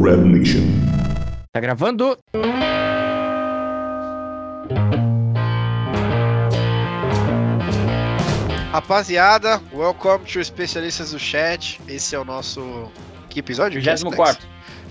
[0.00, 0.62] Red Nation.
[1.52, 2.18] Tá gravando?
[8.72, 11.78] Rapaziada, welcome to Especialistas do Chat.
[11.86, 12.90] Esse é o nosso.
[13.28, 13.82] Que episódio?
[13.82, 14.48] 24.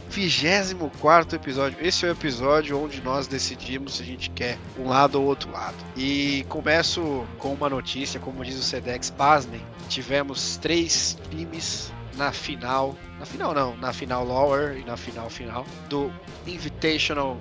[0.10, 1.78] 24 episódio.
[1.82, 5.52] Esse é o episódio onde nós decidimos se a gente quer um lado ou outro
[5.52, 5.78] lado.
[5.98, 9.62] E começo com uma notícia, como diz o Sedex, pasmem.
[9.90, 12.96] Tivemos três times na final.
[13.20, 16.12] Na final não, na final lower e na final final do
[16.48, 17.38] Invitational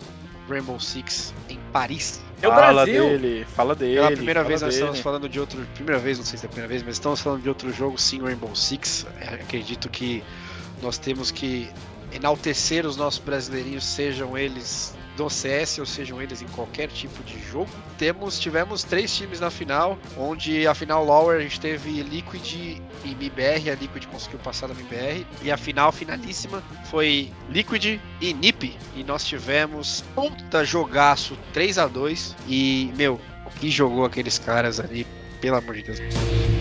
[0.48, 2.20] Rainbow Six em Paris.
[2.42, 3.04] É o fala Brasil.
[3.04, 3.94] dele, fala dele.
[3.96, 4.84] Pela primeira fala vez nós dele.
[4.84, 5.66] estamos falando de outro.
[5.74, 7.98] Primeira vez, não sei se é a primeira vez, mas estamos falando de outro jogo,
[7.98, 9.06] sim, Rainbow Six.
[9.20, 10.22] É, acredito que
[10.82, 11.70] nós temos que
[12.12, 17.38] enaltecer os nossos brasileirinhos, sejam eles do CS ou sejam eles em qualquer tipo de
[17.38, 17.70] jogo.
[17.98, 22.54] Temos, tivemos três times na final, onde a final Lower a gente teve Liquid
[23.04, 28.32] e MIBR, a Liquid conseguiu passar da MIBR, e a final finalíssima foi Liquid e
[28.32, 33.20] NiP, e nós tivemos puta jogaço 3 a 2 e, meu,
[33.60, 35.06] que jogou aqueles caras ali,
[35.40, 36.59] pelo amor de Deus.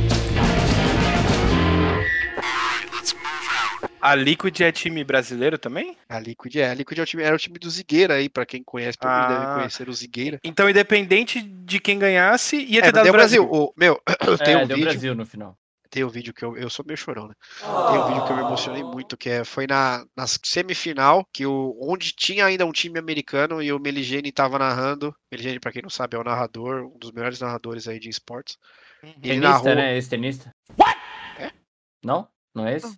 [4.01, 5.97] A Liquid é time brasileiro também?
[6.07, 8.45] A Liquid é, a Liquid é o time, era o time do Zigueira aí, pra
[8.45, 9.39] quem conhece, todo mundo Ah.
[9.39, 10.39] deve conhecer o Zigueira.
[10.43, 13.43] Então, independente de quem ganhasse, ia ter É, dado deu Brasil.
[13.45, 13.61] Brasil.
[13.65, 14.01] O, meu,
[14.45, 15.57] tem é, um deu vídeo, Brasil no final.
[15.89, 17.33] tem um vídeo que eu, eu sou meio chorão, né?
[17.59, 21.45] Tem um vídeo que eu me emocionei muito, que é, foi na, na semifinal, que
[21.45, 25.13] o, onde tinha ainda um time americano e o Meligene tava narrando.
[25.29, 28.55] Meligene, pra quem não sabe, é o narrador, um dos melhores narradores aí de esportes.
[29.03, 29.09] Uhum.
[29.09, 29.75] E ele Tenista, narrou.
[29.75, 29.97] né?
[29.97, 30.51] Esse tenista.
[31.37, 31.51] É?
[32.05, 32.27] Não?
[32.55, 32.97] Não é esse?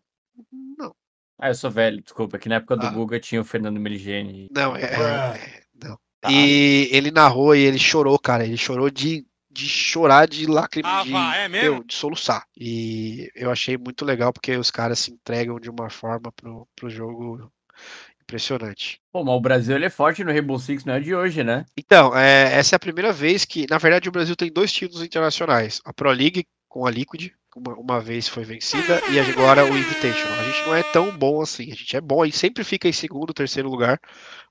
[0.77, 0.93] Não,
[1.39, 2.37] Ah, eu sou velho, desculpa.
[2.37, 2.89] Que na época do Ah.
[2.91, 4.47] Guga tinha o Fernando Meligeni.
[4.51, 4.81] não, é.
[4.81, 5.97] é- é- não.
[6.19, 6.31] Tá.
[6.31, 8.45] E ele narrou e ele chorou, cara.
[8.45, 11.75] Ele chorou de, de chorar de lágrimas, Ah, de, vá, é mesmo?
[11.77, 12.45] meu, de soluçar.
[12.55, 16.89] E eu achei muito legal porque os caras se entregam de uma forma pro, pro
[16.91, 17.51] jogo
[18.21, 18.99] impressionante.
[19.11, 21.65] Pô, mas o Brasil ele é forte no Rainbow Six, não é de hoje, né?
[21.75, 25.03] Então, é, essa é a primeira vez que, na verdade, o Brasil tem dois títulos
[25.03, 25.81] internacionais.
[25.83, 30.39] A Pro League com a Liquid, uma, uma vez foi vencida, e agora o Invitational.
[30.39, 31.71] A gente não é tão bom assim.
[31.71, 33.99] A gente é bom e sempre fica em segundo, terceiro lugar,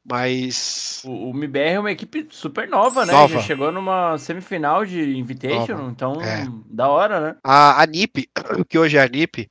[0.05, 3.13] mas O, o MBR é uma equipe super nova, né?
[3.13, 3.35] Nova.
[3.35, 5.91] Já chegou numa semifinal de Invitation, Nova.
[5.91, 6.47] então É.
[6.67, 7.37] da hora, né?
[7.45, 8.29] a, a NiP,
[8.69, 9.49] que hoje é a NiP,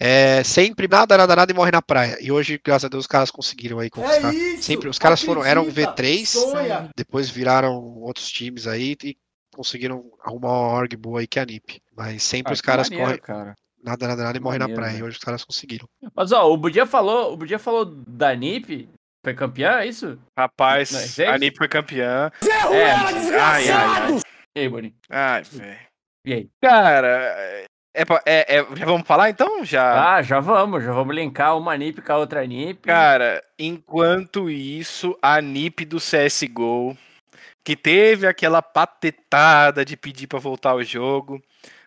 [0.00, 2.16] é sempre nada, nada, nada e morre na praia.
[2.20, 4.32] E hoje, graças a Deus, os caras conseguiram aí conquistar.
[4.60, 9.16] sempre, os caras foram, eram V3, depois viraram outros times aí e
[9.58, 11.80] conseguiram arrumar uma org boa aí que é a NiP.
[11.96, 13.54] Mas sempre Ah, os caras maneiro, correm cara.
[13.82, 14.92] nada, nada, nada e Que morre na praia.
[14.92, 14.98] né?
[15.00, 15.88] E hoje os caras conseguiram.
[16.14, 18.88] Mas ó, o Budia falou, o Budia falou da NiP,
[19.24, 20.16] foi campeã, é isso?
[20.38, 21.38] Rapaz, Não, é a?
[21.38, 22.30] NiP foi campeã.
[22.72, 22.90] É.
[22.92, 24.20] Ai, ai, ai.
[24.56, 24.94] E aí, Boninho?
[25.10, 25.78] Ai, velho.
[26.24, 26.48] E aí?
[26.62, 27.08] Cara,
[27.94, 29.64] é, é- é- já vamos falar então?
[29.64, 30.14] Já.
[30.14, 32.82] Ah, já vamos, já vamos linkar uma NiP com a outra NiP.
[32.82, 36.96] Cara, enquanto isso, a NiP do CSGO,
[37.68, 41.38] que teve aquela patetada de pedir pra voltar ao jogo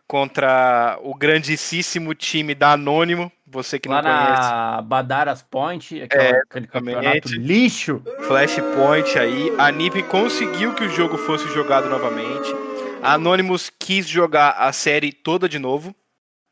[0.06, 4.42] contra o grandíssimo time da Anônimo, você que lá não conhece.
[4.52, 6.68] na Badaras Point, É, aquele exatamente.
[6.68, 8.00] campeonato lixo.
[8.28, 12.54] Flashpoint aí, a NiP conseguiu que o jogo fosse jogado novamente.
[13.02, 15.96] A Anonymous quis jogar a série toda de novo.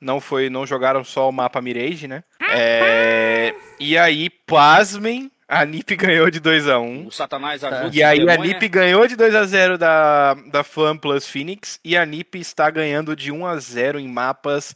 [0.02, 2.24] Não foi, não jogaram só o mapa Mirage, né?
[2.52, 7.90] É, e aí, pasmem, a NiP ganhou de 2 a 1 O Satanás ajuda.
[7.92, 11.98] E aí a NiP ganhou de 2 a 0 da, da Fan Plus Phoenix e
[11.98, 14.76] a NiP está ganhando de 1 a 0 em mapas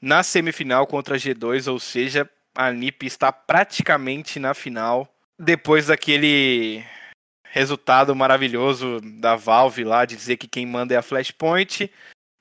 [0.00, 5.06] na semifinal contra a G2, ou seja, a NiP está praticamente na final
[5.38, 6.82] depois daquele
[7.42, 11.90] resultado maravilhoso da Valve lá de dizer que quem manda é a Flashpoint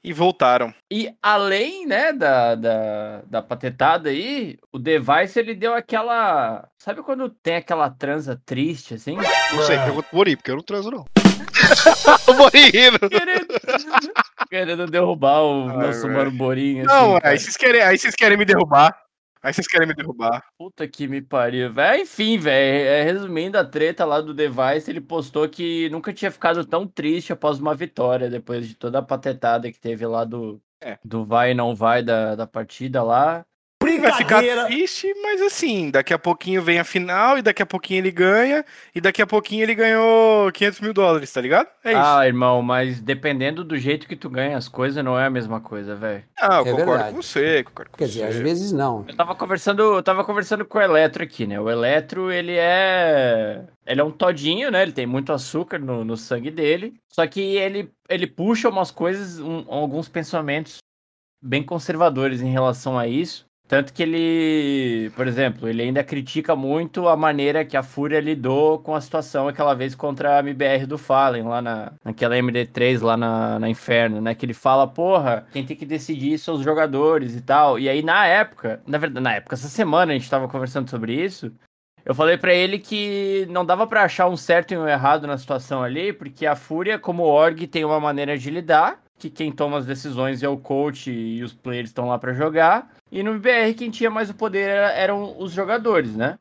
[0.06, 0.72] e voltaram.
[0.92, 6.68] E além, né, da, da, da patetada aí, o Device ele deu aquela.
[6.78, 9.16] Sabe quando tem aquela transa triste, assim?
[9.16, 11.06] Não sei, pergunta pro Mori, porque eu não transo, não.
[12.28, 13.10] o Mori rindo.
[13.10, 13.48] Querendo,
[14.48, 16.86] querendo derrubar o Ai, nosso mano Borinho.
[16.86, 17.30] Não, assim, cara.
[17.30, 18.96] aí vocês querem, aí vocês querem me derrubar.
[19.46, 20.44] Aí vocês querem me derrubar.
[20.58, 22.02] Puta que me pariu, velho.
[22.02, 26.66] Enfim, velho, é, resumindo a treta lá do Device, ele postou que nunca tinha ficado
[26.66, 30.98] tão triste após uma vitória, depois de toda a patetada que teve lá do, É.
[31.06, 33.46] do vai e não vai da, da partida lá.
[33.84, 38.00] Vai ficar triste, mas assim, daqui a pouquinho vem a final e daqui a pouquinho
[38.00, 38.64] ele ganha
[38.96, 41.68] e daqui a pouquinho ele ganhou 500 mil dólares, tá ligado?
[41.84, 42.02] É isso.
[42.02, 45.60] Ah, irmão, mas dependendo do jeito que tu ganha as coisas, não é a mesma
[45.60, 46.24] coisa, velho.
[46.40, 47.10] Ah, eu É concordo verdade.
[47.16, 48.26] com você, concordo com Quer dizer, você.
[48.28, 49.06] às vezes não.
[49.08, 51.60] Eu tava conversando, eu tava conversando com o Eletro aqui, né?
[51.60, 53.66] O Eletro, ele é.
[53.86, 54.82] Ele é um todinho, né?
[54.82, 56.96] Ele tem muito açúcar no, no sangue dele.
[57.12, 60.78] Só que ele, ele puxa umas coisas, um- alguns pensamentos
[61.42, 63.46] bem conservadores em relação a isso.
[63.68, 68.78] Tanto que ele, por exemplo, ele ainda critica muito a maneira que a Fúria lidou
[68.78, 73.18] com a situação aquela vez contra a MBR do Fallen, lá na, naquela MD3, lá
[73.18, 74.36] na, na Inferno, né?
[74.36, 77.80] Que ele fala, porra, quem tem que decidir são os jogadores e tal.
[77.80, 81.14] E aí, na época, na verdade, na época, essa semana a gente tava conversando sobre
[81.14, 81.52] isso.
[82.06, 85.40] Eu falei para ele que não dava para achar um certo e um errado na
[85.40, 89.78] situação ali, porque a Fúria, como org, tem uma maneira de lidar, que quem toma
[89.78, 92.92] as decisões é o coach e os players estão lá para jogar.
[93.12, 96.38] E no BR quem tinha mais o poder eram os jogadores, né?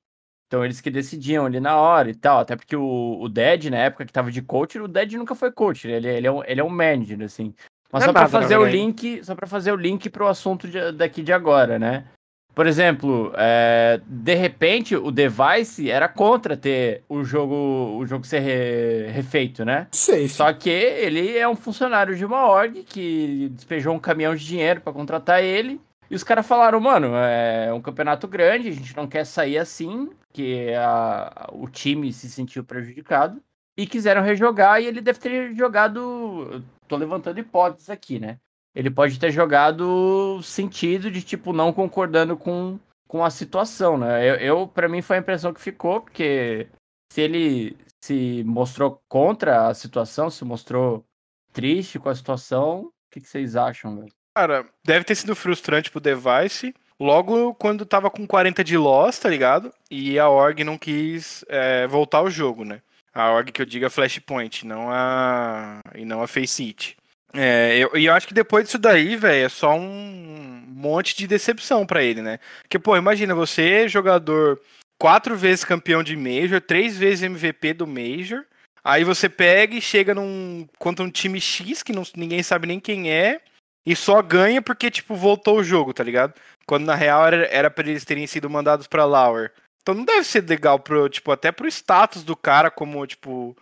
[0.47, 2.41] Então eles que decidiam ali na hora e tal.
[2.41, 5.51] Até porque o, o Dead, na época que tava de coach, o Dead nunca foi
[5.51, 7.55] coach, ele, ele, é, um, ele é um manager, assim.
[7.93, 10.93] Mas é só para fazer o link, só para fazer o link pro assunto de,
[10.93, 12.07] daqui de agora, né?
[12.55, 18.39] Por exemplo, é, de repente o device era contra ter o jogo, o jogo ser
[18.39, 19.89] re, refeito, né?
[19.91, 20.29] Sei.
[20.29, 24.81] Só que ele é um funcionário de uma org que despejou um caminhão de dinheiro
[24.81, 25.81] para contratar ele.
[26.09, 30.11] E os caras falaram, mano, é um campeonato grande, a gente não quer sair assim,
[30.33, 33.43] que a, o time se sentiu prejudicado.
[33.77, 36.63] E quiseram rejogar, e ele deve ter jogado.
[36.87, 38.39] Tô levantando hipóteses aqui, né?
[38.75, 44.29] Ele pode ter jogado sentido de, tipo, não concordando com, com a situação, né?
[44.29, 46.69] Eu, eu para mim, foi a impressão que ficou, porque
[47.13, 51.05] se ele se mostrou contra a situação, se mostrou
[51.53, 54.13] triste com a situação, o que, que vocês acham, velho?
[54.37, 56.75] Cara, deve ter sido frustrante pro Device.
[56.99, 59.73] Logo quando tava com 40 de loss, tá ligado?
[59.91, 62.83] E a org não quis é, voltar ao jogo, né?
[63.13, 65.81] A org que eu digo é Flashpoint, não a.
[65.95, 66.97] e não a Face It.
[67.35, 71.27] É, eu, e eu acho que depois disso daí, velho, é só um monte de
[71.27, 72.39] decepção para ele, né?
[72.63, 74.61] Porque, pô, imagina, você, jogador
[74.99, 78.45] quatro vezes campeão de Major, três vezes MVP do Major,
[78.85, 82.79] aí você pega e chega num contra um time X que não, ninguém sabe nem
[82.79, 83.41] quem é,
[83.85, 86.35] e só ganha porque, tipo, voltou o jogo, tá ligado?
[86.67, 89.53] Quando na real era, era pra eles terem sido mandados pra Lauer.
[89.83, 93.57] Então não deve ser legal pro, tipo, até pro status do cara como, tipo,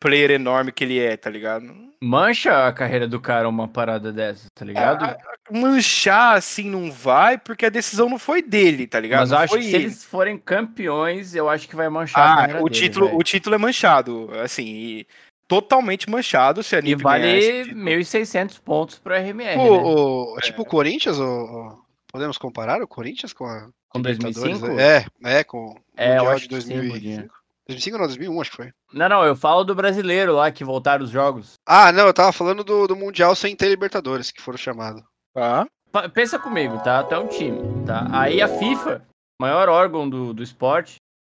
[0.00, 1.72] player enorme que ele é, tá ligado?
[2.02, 5.04] Mancha a carreira do cara uma parada dessa, tá ligado?
[5.04, 5.16] É,
[5.50, 9.20] manchar assim não vai, porque a decisão não foi dele, tá ligado?
[9.20, 9.70] Mas eu acho que ele.
[9.70, 13.58] se eles forem campeões, eu acho que vai manchar ah, o título, o título é
[13.58, 15.06] manchado, assim, e
[15.48, 19.82] totalmente manchado se a NiP E vale 1.600 pontos pro RMR, o, né?
[19.84, 21.78] o, Tipo o Corinthians, o,
[22.12, 24.66] podemos comparar o Corinthians com a com 2005?
[24.78, 27.43] É, é, com o é, Mundial de 2005.
[27.68, 28.72] 2005 não, 2001 acho que foi.
[28.92, 31.54] Não, não, eu falo do brasileiro lá que voltaram os jogos.
[31.66, 35.02] Ah, não, eu tava falando do, do Mundial sem ter Libertadores, que foram chamados.
[35.34, 35.66] Ah.
[36.12, 37.00] Pensa comigo, tá?
[37.00, 38.06] Até um time, tá?
[38.12, 39.06] Aí a FIFA,
[39.40, 40.96] maior órgão do, do esporte,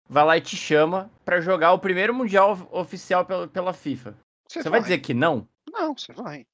[0.08, 4.14] vai lá e te chama para jogar o primeiro Mundial oficial pela, pela FIFA.
[4.48, 4.72] Você, vai.
[4.72, 4.80] vai.
[4.82, 5.46] dizer que não?
[5.70, 6.46] Não, você vai.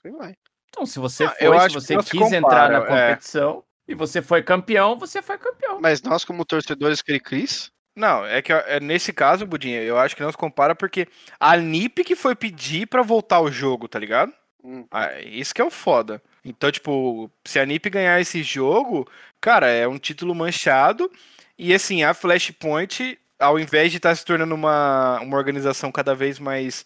[0.00, 0.34] Você vai.
[0.68, 3.08] Então, se você ah, foi, se você quis compara, entrar na é.
[3.08, 3.92] competição é.
[3.92, 5.80] e você foi campeão, você foi campeão.
[5.80, 9.98] Mas nós, como torcedores que ele quis, não, é que é, nesse caso, Budinha, eu
[9.98, 11.06] acho que não se compara porque
[11.38, 14.32] a NIP que foi pedir para voltar o jogo, tá ligado?
[14.62, 14.86] Hum.
[14.90, 16.22] Ah, isso que é o foda.
[16.44, 19.08] Então, tipo, se a NIP ganhar esse jogo,
[19.40, 21.10] cara, é um título manchado.
[21.58, 26.14] E assim, a Flashpoint, ao invés de estar tá se tornando uma, uma organização cada
[26.14, 26.84] vez mais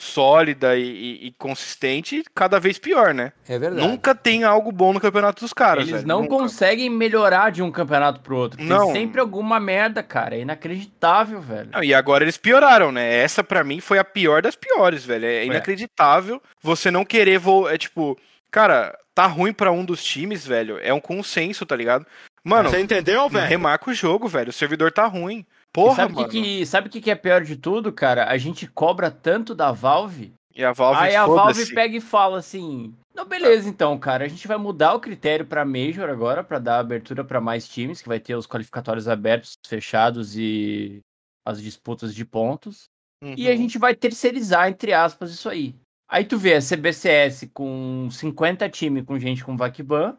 [0.00, 3.34] sólida e, e, e, consistente, cada vez pior, né?
[3.46, 3.86] É verdade.
[3.86, 5.82] Nunca tem algo bom no campeonato dos caras.
[5.82, 6.08] Eles velho.
[6.08, 6.36] não Nunca.
[6.36, 8.56] conseguem melhorar de um campeonato pro outro.
[8.56, 8.92] Tem não.
[8.92, 10.36] sempre alguma merda, cara.
[10.36, 11.68] É inacreditável, velho.
[11.70, 13.14] Não, e agora eles pioraram, né?
[13.14, 15.26] Essa para mim foi a pior das piores, velho.
[15.26, 17.74] É inacreditável você não querer voar.
[17.74, 18.18] É tipo,
[18.50, 20.78] cara, tá ruim para um dos times, velho.
[20.82, 22.06] É um consenso, tá ligado?
[22.42, 23.46] Mano, você entendeu, velho?
[23.46, 24.48] Remarca o jogo, velho.
[24.48, 25.44] O servidor tá ruim.
[25.72, 26.28] Porra, sabe mano.
[26.28, 28.28] Que, que, sabe o que, que é pior de tudo, cara?
[28.28, 30.32] A gente cobra tanto da Valve.
[30.54, 34.24] E a Valve Aí a Valve pega e fala assim: Não, beleza, então, cara.
[34.24, 38.02] A gente vai mudar o critério para Major agora, para dar abertura para mais times,
[38.02, 41.00] que vai ter os qualificatórios abertos, fechados e
[41.46, 42.84] as disputas de pontos.
[43.22, 43.34] Uhum.
[43.36, 43.56] E a uhum.
[43.56, 45.74] gente vai terceirizar, entre aspas, isso aí.
[46.08, 50.16] Aí tu vê a CBCS com 50 times com gente com Vakban,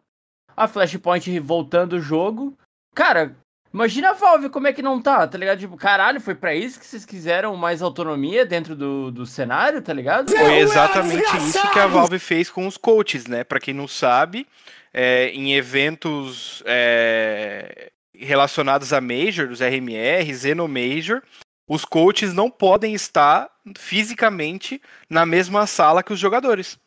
[0.55, 2.57] a Flashpoint voltando o jogo.
[2.95, 3.35] Cara,
[3.73, 5.59] Imagina a Valve como é que não tá, tá ligado?
[5.59, 9.93] Tipo, caralho, foi para isso que vocês quiseram mais autonomia dentro do, do cenário, tá
[9.93, 10.29] ligado?
[10.29, 13.43] Foi exatamente isso que a Valve fez com os coaches, né?
[13.45, 14.45] Para quem não sabe,
[14.93, 21.21] é, em eventos é, relacionados a Major, dos RMR, Zeno Major,
[21.67, 26.77] os coaches não podem estar fisicamente na mesma sala que os jogadores.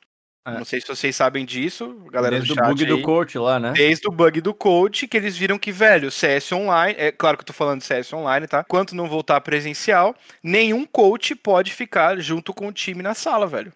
[0.47, 0.59] É.
[0.59, 2.67] Não sei se vocês sabem disso, galera Desde do chat.
[2.67, 3.73] Desde o bug aí, do coach lá, né?
[3.73, 7.43] Desde o bug do coach, que eles viram que, velho, CS online, é claro que
[7.43, 8.63] eu tô falando de CS online, tá?
[8.63, 13.73] Quanto não voltar presencial, nenhum coach pode ficar junto com o time na sala, velho.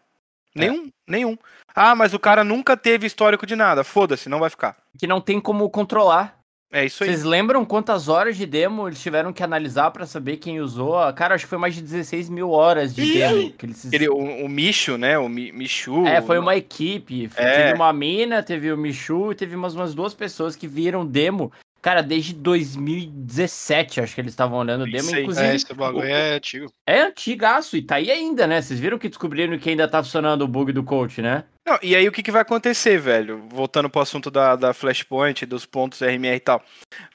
[0.55, 0.61] É.
[0.61, 1.39] Nenhum, nenhum.
[1.75, 3.83] Ah, mas o cara nunca teve histórico de nada.
[3.83, 4.77] Foda-se, não vai ficar.
[4.99, 6.38] Que não tem como controlar.
[6.71, 7.09] É isso aí.
[7.09, 10.95] Vocês lembram quantas horas de demo eles tiveram que analisar pra saber quem usou?
[11.15, 13.51] Cara, acho que foi mais de 16 mil horas de demo.
[13.53, 13.91] Que eles...
[13.93, 15.19] Ele, o, o Micho, né?
[15.19, 16.07] O Mi- Michu.
[16.07, 17.31] É, foi uma equipe.
[17.37, 17.63] É.
[17.63, 21.51] Teve uma mina, teve o Michu e teve umas, umas duas pessoas que viram demo.
[21.81, 25.09] Cara, desde 2017, acho que eles estavam olhando o demo.
[25.11, 26.67] Inclusive, É, esse bagulho é antigo.
[26.87, 28.61] é antigaço e tá aí ainda, né?
[28.61, 31.45] Vocês viram que descobriram que ainda tá funcionando o bug do coach, né?
[31.69, 33.47] Não, e aí o que, que vai acontecer, velho?
[33.51, 36.63] Voltando pro assunto da, da Flashpoint, dos pontos RMR e tal.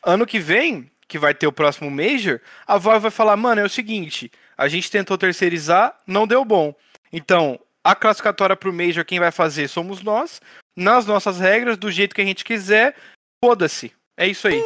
[0.03, 3.63] Ano que vem, que vai ter o próximo Major, a Valve vai falar, mano, é
[3.63, 6.71] o seguinte, a gente tentou terceirizar, não deu bom.
[7.11, 10.39] Então, a classificatória pro Major, quem vai fazer somos nós,
[10.77, 12.95] nas nossas regras, do jeito que a gente quiser,
[13.43, 13.91] foda-se.
[14.15, 14.63] É isso aí.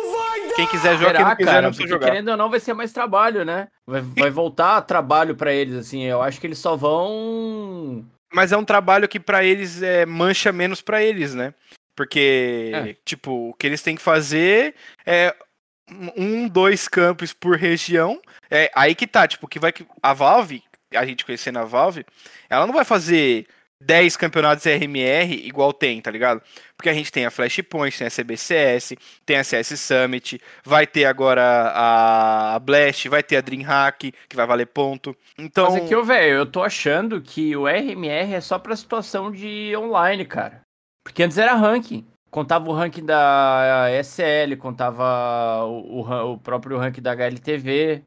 [0.53, 1.62] Quem quiser jogar, quem não quiser cara?
[1.62, 2.08] não precisa jogar.
[2.08, 3.70] querendo ou não, vai ser mais trabalho, né?
[3.86, 6.03] Vai, vai voltar trabalho pra eles, assim.
[6.03, 8.03] Eu acho que eles só vão.
[8.34, 11.53] Mas é um trabalho que pra eles é mancha menos pra eles, né?
[11.96, 12.96] Porque, É.
[13.05, 15.34] tipo, o que eles têm que fazer é
[16.15, 18.22] um, dois campos por região.
[18.51, 22.05] É aí que tá, tipo, que vai que a Valve, a gente conhecendo a Valve,
[22.50, 23.48] ela não vai fazer
[23.81, 26.41] 10 campeonatos RMR igual tem, tá ligado?
[26.77, 28.93] Porque a gente tem a Flashpoint, tem a CBCS,
[29.25, 34.46] tem a CS Summit, vai ter agora a Blast, vai ter a Dreamhack, que vai
[34.46, 35.15] valer ponto.
[35.39, 38.75] Então, Mas é que, ô, velho, eu tô achando que o RMR é só pra
[38.75, 40.62] situação de online, cara.
[41.03, 42.05] Porque antes era ranking.
[42.29, 48.03] Contava o ranking da SL, contava o, o o próprio ranking da HLTV,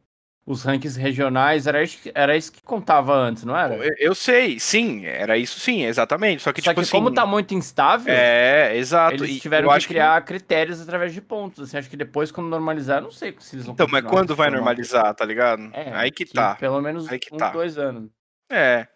[0.50, 3.76] os rankings regionais, era isso, que- era isso que contava antes, não era?
[3.76, 6.42] Eu, eu sei, sim, era isso sim, exatamente.
[6.42, 6.90] Só que, Só tipo que assim.
[6.90, 9.22] como tá muito instável, É, exato.
[9.24, 11.68] eles tiveram que criar critérios através de pontos.
[11.68, 14.50] Assim, acho que depois, quando normalizar, não sei se eles vão Então, mas quando vai
[14.50, 15.70] normalizar, tá ligado?
[15.72, 16.56] É, Aí que tá.
[16.56, 17.50] Pelo menos Aí que uns tá.
[17.50, 18.10] dois anos.
[18.50, 18.88] É.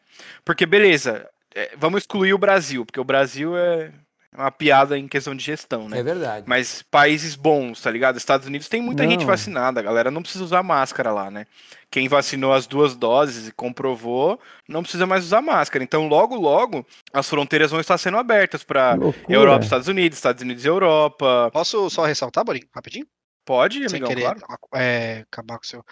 [0.45, 3.93] Porque, beleza, é, vamos excluir o Brasil, porque o Brasil é
[4.37, 5.99] uma piada em questão de gestão, né?
[5.99, 6.45] É verdade.
[6.49, 8.17] Mas países bons, tá ligado?
[8.17, 9.27] Estados Unidos tem muita gente Não.
[9.27, 11.47] vacinada, a galera não precisa usar máscara lá, né?
[11.91, 15.85] Quem vacinou as duas doses e comprovou, não precisa mais usar máscara.
[15.85, 18.97] Então, logo, logo, as fronteiras vão estar sendo abertas pra
[19.29, 21.51] Europa, Estados Unidos, Estados Unidos e Europa.
[21.53, 23.07] Posso só ressaltar, Borinho, rapidinho?
[23.45, 24.41] Pode, Sem amigão, querer claro.
[24.75, 25.85] é, acabar com o seu.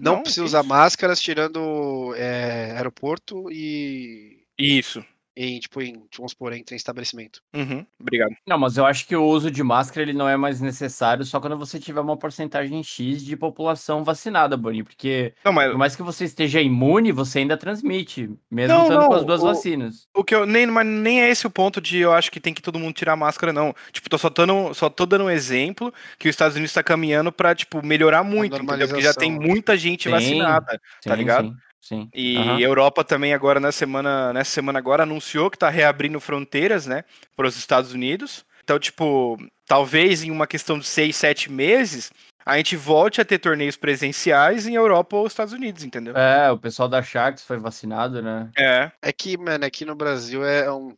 [0.00, 4.38] Não, Não, precisa usar máscaras tirando é, aeroporto e.
[4.58, 5.04] Isso.
[5.34, 7.40] Em, tipo, em, vamos supor, entre em estabelecimento.
[7.54, 8.32] Uhum, obrigado.
[8.46, 11.40] Não, mas eu acho que o uso de máscara ele não é mais necessário só
[11.40, 15.96] quando você tiver uma porcentagem X de população vacinada, Boni, porque Não, mas por mais
[15.96, 19.46] que você esteja imune, você ainda transmite, mesmo Não, estando não, com as duas o-
[19.46, 20.06] vacinas.
[20.14, 22.52] o que eu nem, mas nem é esse o ponto de eu acho que tem
[22.52, 23.74] que todo mundo tirar a máscara, não.
[23.90, 27.32] Tipo, tô só, dando, só tô dando um exemplo que os Estados Unidos tá caminhando
[27.32, 28.86] pra, tipo, melhorar muito, entendeu?
[28.86, 30.78] Porque já tem muita gente Sim, vacinada.
[31.02, 31.48] tá Sim, ligado?
[31.48, 32.08] Sim, sim.
[32.14, 32.60] E Aham.
[32.60, 37.04] Europa também agora na semana, nessa semana agora anunciou que tá reabrindo fronteiras, né,
[37.36, 38.44] para os Estados Unidos.
[38.64, 39.36] Então, tipo,
[39.66, 42.10] talvez em uma questão de seis, sete meses
[42.44, 46.16] a gente volte a ter torneios presenciais em Europa ou Estados Unidos, entendeu?
[46.16, 48.50] É, o pessoal da Sharks foi vacinado, né?
[48.58, 48.90] É.
[49.00, 50.96] É que, mano, aqui no Brasil é um.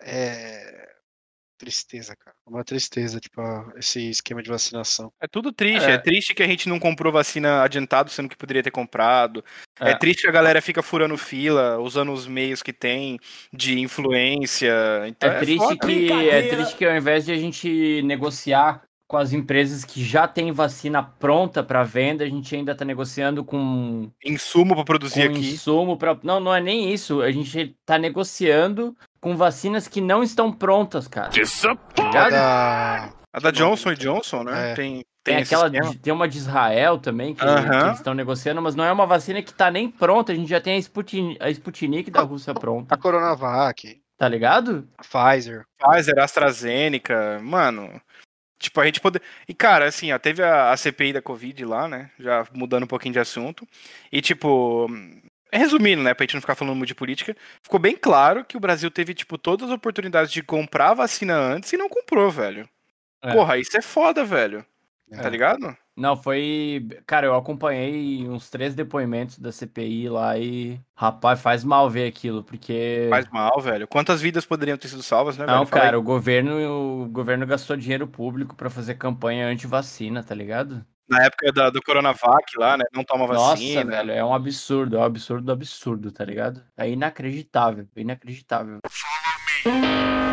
[0.00, 0.89] É.
[1.60, 2.34] Tristeza, cara.
[2.46, 3.38] Uma tristeza, tipo,
[3.76, 5.12] esse esquema de vacinação.
[5.20, 5.84] É tudo triste.
[5.84, 5.92] É.
[5.92, 5.98] É.
[5.98, 9.44] triste que a gente não comprou vacina adiantado, sendo que poderia ter comprado.
[9.78, 9.90] É.
[9.90, 9.94] É.
[9.94, 13.18] triste que a galera fica furando fila, usando os meios que tem
[13.52, 14.72] de influência.
[15.06, 15.86] Então É, triste foda.
[15.86, 20.28] que é triste que ao invés de a gente negociar com as empresas que já
[20.28, 25.34] têm vacina pronta para venda, a gente ainda tá negociando com Insumo pra produzir com
[25.36, 25.50] aqui.
[25.50, 30.22] insumo para não, não é nem isso, a gente tá negociando com vacinas que não
[30.22, 31.30] estão prontas, cara.
[31.30, 33.12] A da.
[33.32, 34.72] A da Johnson e Johnson, né?
[34.72, 34.74] É.
[34.74, 37.46] Tem, Tem, tem, esse aquela de- tem uma de Israel também que, que
[37.86, 40.60] eles estão negociando, mas não é uma vacina que tá nem pronta, a gente já
[40.60, 44.88] tem a Sputnik, a Sputnik da Rússia A pronta, Coronavac, tá ligado?
[44.98, 45.64] a Pfizer.
[45.78, 48.00] Pfizer, AstraZeneca, mano.
[48.58, 49.22] Tipo, a gente poder.
[49.48, 52.10] E, cara, assim, ó, teve a, a CPI da Covid lá, né?
[52.18, 53.66] Já mudando um pouquinho de assunto.
[54.12, 54.86] E, tipo.
[55.52, 56.14] Resumindo, né?
[56.14, 59.14] Pra gente não ficar falando muito de política, ficou bem claro que o Brasil teve,
[59.14, 62.68] tipo, todas as oportunidades de comprar a vacina antes e não comprou, velho.
[63.22, 63.32] É.
[63.32, 64.64] Porra, isso é foda, velho.
[65.10, 65.16] É.
[65.16, 65.76] Tá ligado?
[65.96, 66.86] Não, foi.
[67.04, 70.80] Cara, eu acompanhei uns três depoimentos da CPI lá e.
[70.94, 73.06] Rapaz, faz mal ver aquilo, porque.
[73.10, 73.88] Faz mal, velho.
[73.88, 75.82] Quantas vidas poderiam ter sido salvas, né, Não, velho?
[75.82, 80.84] Cara, o governo, o governo gastou dinheiro público pra fazer campanha anti-vacina, tá ligado?
[81.10, 82.84] Na época da- do Coronavac lá, né?
[82.94, 83.82] Não toma vacina.
[83.84, 86.62] Nossa, velho, é um absurdo, é um absurdo do absurdo, tá ligado?
[86.76, 88.78] É inacreditável, inacreditável.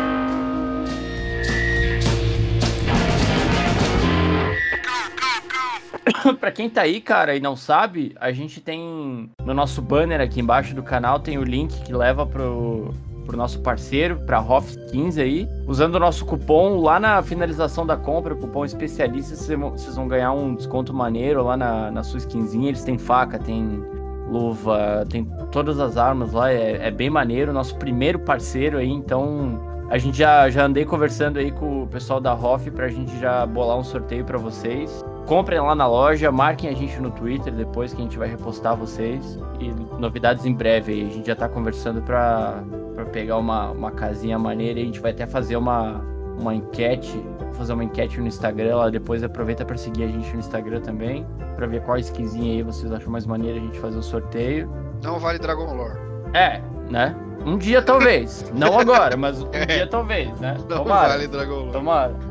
[6.40, 10.40] pra quem tá aí, cara, e não sabe, a gente tem no nosso banner aqui
[10.40, 12.92] embaixo do canal tem o link que leva pro
[13.28, 15.48] pro nosso parceiro, pra Hoff 15 aí.
[15.66, 20.54] Usando o nosso cupom lá na finalização da compra, cupom especialista, vocês vão ganhar um
[20.54, 22.68] desconto maneiro lá na, na sua skinzinha.
[22.68, 23.84] Eles têm faca, tem
[24.30, 27.52] luva, tem todas as armas lá, é, é bem maneiro.
[27.52, 32.20] Nosso primeiro parceiro aí, então a gente já, já andei conversando aí com o pessoal
[32.20, 35.04] da Hoff pra gente já bolar um sorteio para vocês.
[35.28, 38.74] Comprem lá na loja, marquem a gente no Twitter depois que a gente vai repostar
[38.74, 39.38] vocês.
[39.60, 39.70] E
[40.00, 41.06] novidades em breve aí.
[41.06, 45.00] A gente já tá conversando pra, pra pegar uma, uma casinha maneira e a gente
[45.00, 46.02] vai até fazer uma,
[46.40, 47.22] uma enquete.
[47.52, 49.22] Fazer uma enquete no Instagram lá depois.
[49.22, 51.26] Aproveita para seguir a gente no Instagram também.
[51.56, 54.72] para ver qual skinzinha aí vocês acham mais maneira a gente fazer o sorteio.
[55.02, 55.98] Não vale Dragon Lore.
[56.32, 57.14] É, né?
[57.44, 58.50] Um dia talvez.
[58.54, 60.56] Não agora, mas um dia talvez, né?
[60.70, 61.08] Não tomara.
[61.10, 61.72] vale Dragon Lore.
[61.72, 62.27] Tomara.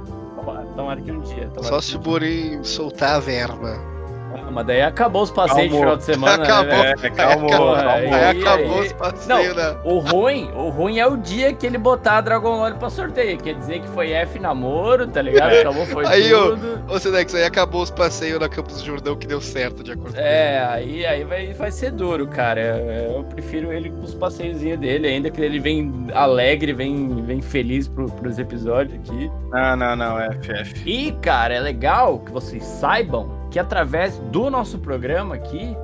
[0.77, 1.51] Tomara, que um dia.
[1.63, 3.96] Só se o Borim soltar a verba.
[4.46, 7.08] Ah, mas daí acabou os passeios de final de semana, acabou, né, velho?
[7.17, 9.77] Acabou, acabou, aí, aí, acabou aí, os passeios, não, né?
[9.84, 13.38] O ruim, o ruim é o dia que ele botar a Dragon Lore pra sorteio.
[13.38, 15.53] Quer dizer que foi F namoro, tá ligado?
[15.58, 16.84] Acabou, foi aí, tudo.
[16.88, 19.91] Ô, ô Sedex, aí acabou os passeios na Campos do Jordão que deu certo, de
[19.91, 22.62] acordo É, aí, aí vai, vai ser duro, cara.
[22.62, 27.88] Eu prefiro ele com os passeios dele, ainda que ele vem alegre, vem, vem feliz
[27.88, 29.32] pro, pros episódios aqui.
[29.50, 30.84] Não, não, não, é FF.
[30.86, 35.75] E, cara, é legal que vocês saibam que através do nosso programa aqui,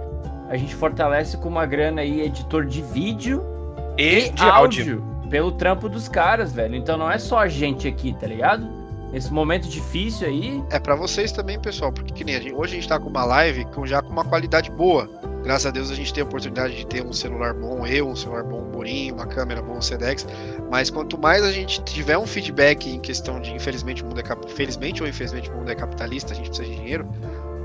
[0.50, 3.44] a gente fortalece com uma grana aí editor de vídeo
[3.98, 6.76] e, e de áudio, áudio pelo trampo dos caras, velho.
[6.76, 8.68] Então não é só a gente aqui, tá ligado?
[9.12, 10.64] Nesse momento difícil aí.
[10.70, 13.10] É para vocês também, pessoal, porque que nem a gente, hoje a gente tá com
[13.10, 15.10] uma live com, já com uma qualidade boa.
[15.44, 18.16] Graças a Deus a gente tem a oportunidade de ter um celular bom, eu, um
[18.16, 20.26] celular bom, um Borinho, uma câmera bom, um Sedex.
[20.72, 24.48] Mas quanto mais a gente tiver um feedback em questão de, infelizmente, o mundo é,
[24.50, 27.08] felizmente ou infelizmente o mundo é capitalista, a gente precisa de dinheiro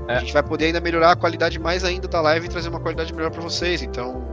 [0.09, 0.15] é.
[0.15, 2.79] A gente vai poder ainda melhorar a qualidade mais ainda da live e trazer uma
[2.79, 3.81] qualidade melhor para vocês.
[3.81, 4.23] Então,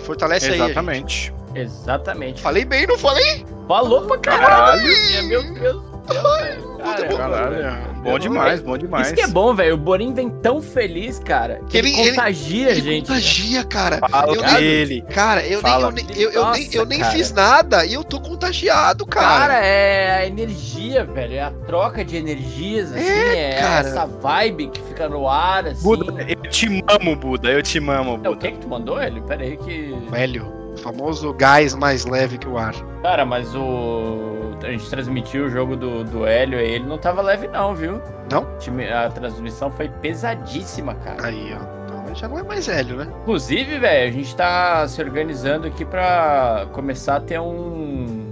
[0.00, 0.62] fortalece Exatamente.
[0.62, 0.70] aí.
[0.70, 1.34] Exatamente.
[1.54, 2.42] Exatamente.
[2.42, 3.46] Falei bem, não falei?
[3.66, 4.82] Falou pra caralho.
[4.82, 5.28] caralho.
[5.28, 6.67] Meu Deus.
[6.78, 8.02] Cara, caralho.
[8.02, 9.08] Bom demais, bom demais.
[9.08, 9.74] Isso que é bom, velho.
[9.74, 13.06] O Borim vem tão feliz, cara, que ele, ele contagia ele, a gente.
[13.08, 13.98] contagia, cara.
[14.08, 14.86] Fala eu.
[14.86, 18.04] Nem, cara, eu Fala nem, eu, eu, Nossa, nem, eu nem fiz nada e eu
[18.04, 19.54] tô contagiado, cara.
[19.54, 21.34] Cara, é a energia, velho.
[21.34, 23.04] É a troca de energias, assim.
[23.04, 25.82] É, é essa vibe que fica no ar, assim.
[25.82, 27.50] Buda, eu te amo, Buda.
[27.50, 28.28] Eu te amo, Buda.
[28.28, 29.22] É, o que que tu mandou, Hélio?
[29.24, 29.94] Pera aí que...
[30.12, 32.74] Hélio, o famoso gás mais leve que o ar.
[33.02, 37.22] Cara, mas o a gente transmitiu o jogo do, do Hélio e ele não tava
[37.22, 38.00] leve, não, viu?
[38.30, 38.46] Não?
[38.94, 41.26] A transmissão foi pesadíssima, cara.
[41.26, 41.78] Aí, ó.
[41.84, 43.08] Então já não é mais Hélio, né?
[43.22, 48.26] Inclusive, velho, a gente tá se organizando aqui pra começar a ter um.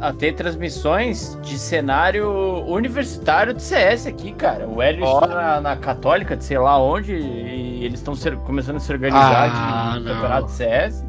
[0.00, 2.30] A, a, ter transmissões de cenário
[2.66, 4.68] universitário de CS aqui, cara.
[4.68, 5.14] O Hélio oh.
[5.14, 9.50] está na, na, Católica, de sei lá onde, e eles estão começando a se organizar
[9.52, 11.04] ah, de, de campeonato de CS.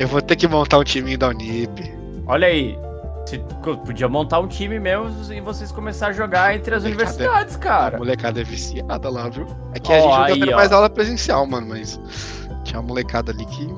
[0.00, 2.00] Eu vou ter que montar um timinho da Unip.
[2.26, 2.76] Olha aí,
[3.30, 3.38] você
[3.84, 7.96] podia montar um time mesmo e vocês começar a jogar entre as universidades, cara.
[7.96, 9.46] A molecada é viciada lá, viu?
[9.74, 12.00] É que oh, a gente não tá tendo mais aula presencial, mano, mas
[12.64, 13.68] tinha uma molecada ali que.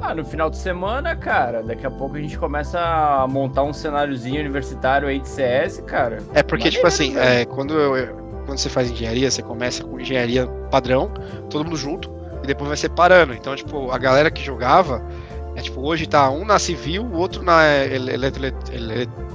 [0.00, 3.72] Ah, no final de semana, cara, daqui a pouco a gente começa a montar um
[3.72, 6.18] cenáriozinho universitário aí de CS, cara.
[6.34, 10.46] É porque, tipo assim, é, quando, eu, quando você faz engenharia, você começa com engenharia
[10.72, 11.08] padrão,
[11.48, 12.10] todo mundo junto,
[12.42, 13.32] e depois vai separando.
[13.32, 15.06] Então, tipo, a galera que jogava
[15.54, 17.62] é tipo, hoje tá um na civil, o outro na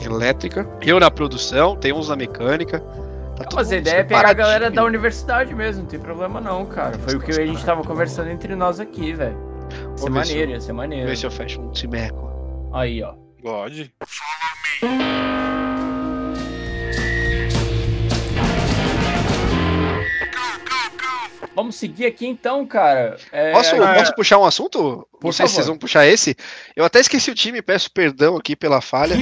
[0.04, 2.80] elétrica, eu na produção, tem uns na mecânica.
[3.36, 6.42] Tá não, mas a ideia é pegar a galera da universidade mesmo, não tem problema
[6.42, 6.98] não, cara.
[6.98, 9.38] Foi o que a gente tava conversando entre nós aqui, velho.
[9.92, 11.08] Ia ser maneiro, ia ser maneiro.
[11.08, 12.32] Vê se eu fecho um Timeco.
[12.74, 13.14] Aí, ó.
[13.44, 13.94] Pode.
[21.68, 23.18] Vamos seguir aqui então, cara.
[23.30, 23.52] É...
[23.52, 25.06] Posso, posso puxar um assunto?
[25.20, 25.50] Por Não sei favor.
[25.50, 26.34] se vocês vão puxar esse.
[26.74, 29.16] Eu até esqueci o time, peço perdão aqui pela falha.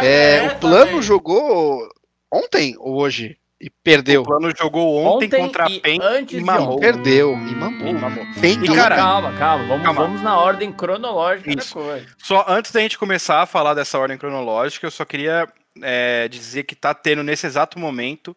[0.00, 1.88] É, é, o plano jogou
[2.32, 3.36] ontem ou hoje?
[3.60, 4.22] E perdeu.
[4.22, 6.78] O plano jogou ontem, ontem contra a PEN antes e mamou.
[6.78, 7.32] Perdeu.
[7.32, 7.88] E mamou.
[7.88, 8.24] E mamou.
[8.40, 9.66] E, cara, calma, calma.
[9.66, 10.02] Vamos, calma.
[10.02, 11.74] vamos na ordem cronológica Isso.
[11.74, 12.06] da coisa.
[12.18, 15.48] Só antes da gente começar a falar dessa ordem cronológica, eu só queria
[15.82, 18.36] é, dizer que tá tendo nesse exato momento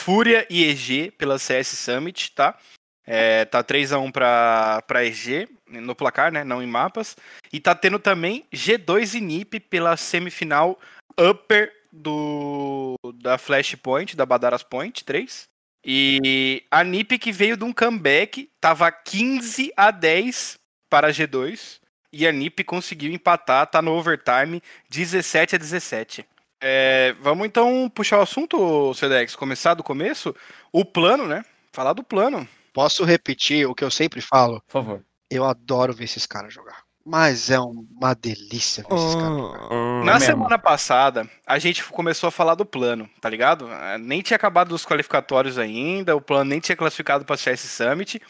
[0.00, 2.56] Fúria e EG pela CS Summit, tá?
[3.06, 6.44] É, tá 3x1 pra, pra EG no placar, né?
[6.44, 7.16] Não em mapas.
[7.52, 10.78] E tá tendo também G2 e NiP pela semifinal
[11.18, 15.48] upper do da Flashpoint, da Badaras Point 3.
[15.84, 20.54] E a NiP que veio de um comeback, tava 15 a 10
[20.88, 21.80] para a G2.
[22.12, 26.24] E a NiP conseguiu empatar, tá no overtime 17 a 17.
[26.60, 30.34] É, vamos então puxar o assunto, Cedex, começar do começo.
[30.70, 31.44] O plano, né?
[31.72, 32.46] Falar do plano.
[32.72, 34.60] Posso repetir o que eu sempre falo?
[34.62, 35.04] Por favor.
[35.30, 36.82] Eu adoro ver esses caras jogar.
[37.04, 39.68] Mas é uma delícia ver esses caras jogar.
[40.04, 40.20] Na É mesmo.
[40.20, 43.66] semana passada, a gente começou a falar do plano, tá ligado?
[43.68, 48.22] Ah, Nem tinha acabado os qualificatórios ainda, o plano nem tinha classificado pra CS Summit.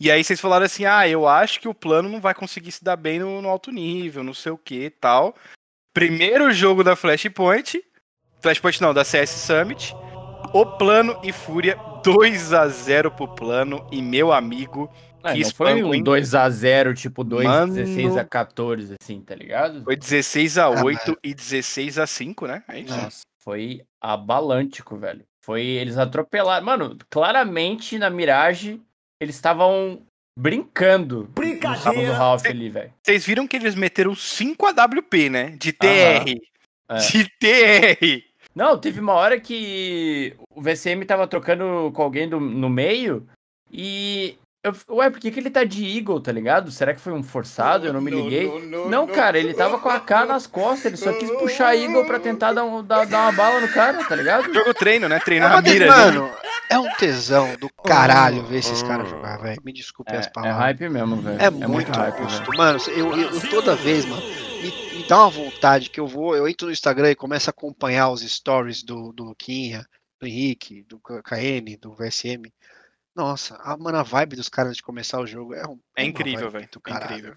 [0.00, 2.82] E aí vocês falaram assim: ah, eu acho que o plano não vai conseguir se
[2.82, 5.34] dar bem no, no alto nível, não sei o que tal.
[5.94, 7.80] Primeiro jogo da Flashpoint.
[8.42, 9.94] Flashpoint não, da CS Summit.
[10.52, 11.76] O plano e Fúria
[12.12, 13.86] 2 a 0 pro plano.
[13.92, 14.90] E meu amigo,
[15.24, 16.02] É, que não foi um hein?
[16.04, 17.74] 2x0, tipo 2, Mano.
[17.74, 19.82] 16 a 14, assim, tá ligado?
[19.84, 22.62] foi 16 a Ah, 8 e 16 a cinco, né?
[22.68, 22.96] É isso.
[22.96, 25.24] Nossa, foi abalântico, velho.
[25.44, 26.64] Foi, eles atropelaram.
[26.64, 28.80] Mano, claramente na Mirage,
[29.20, 30.02] eles estavam
[30.38, 31.28] brincando.
[31.34, 32.08] Brincadeira.
[32.08, 32.92] no Ralph ali, velho.
[33.02, 35.50] Vocês viram que eles meteram 5 AWP, né?
[35.58, 36.34] De TR.
[36.88, 36.96] É.
[36.98, 38.25] De TR.
[38.56, 43.26] Não, teve uma hora que o VCM tava trocando com alguém do- no meio
[43.70, 44.36] e.
[44.64, 46.72] Eu, ué, por que, que ele tá de Eagle, tá ligado?
[46.72, 47.86] Será que foi um forçado?
[47.86, 48.50] Eu não me liguei.
[48.90, 52.04] Não, cara, ele tava com a AK nas costas, ele só quis puxar a Eagle
[52.04, 54.52] pra tentar dar, um- dar, dar uma bala no cara, tá ligado?
[54.52, 55.16] Jogo treino, né?
[55.16, 55.84] É Treinar a mira.
[55.94, 56.16] ali.
[56.18, 56.30] Mano,
[56.68, 59.60] é um tesão do caralho ver esses caras jogar, velho.
[59.64, 60.58] Me desculpe É, as é palavras.
[60.58, 61.36] hype mesmo, velho.
[61.40, 62.40] É, muito hype, gosto.
[62.46, 62.58] velho.
[62.58, 64.22] Mano, eu, eu- eu toda vez, mano,
[64.96, 68.10] me, dá uma vontade que eu vou, eu entro no Instagram e começo a acompanhar
[68.10, 69.84] os stories do, do Luquinha,
[70.20, 72.52] do Henrique, do K- KN, do VSM.
[73.14, 75.78] Nossa, a, mano, a vibe dos caras de começar o jogo é um.
[75.96, 76.68] É uma incrível, velho.
[76.86, 77.34] É incrível.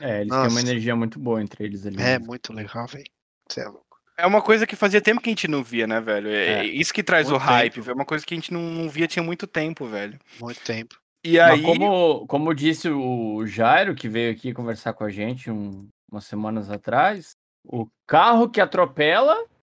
[0.00, 0.60] É, eles têm uma Nossa.
[0.60, 1.96] energia muito boa entre eles ali.
[2.00, 2.18] É né?
[2.18, 3.04] muito legal, velho.
[3.48, 3.86] Você é louco.
[4.18, 6.28] É uma coisa que fazia tempo que a gente não via, né, velho?
[6.28, 6.64] É, É.
[6.66, 7.84] isso que traz Muito o hype, tempo.
[7.86, 7.92] velho.
[7.92, 10.18] É uma coisa que a gente não, não via tinha muito tempo, velho.
[10.40, 10.96] Muito tempo.
[11.24, 11.62] E Mas aí.
[11.62, 16.70] como, como disse o Jairo, que veio aqui conversar com a gente um- umas semanas
[16.70, 19.36] atrás, o carro que atropela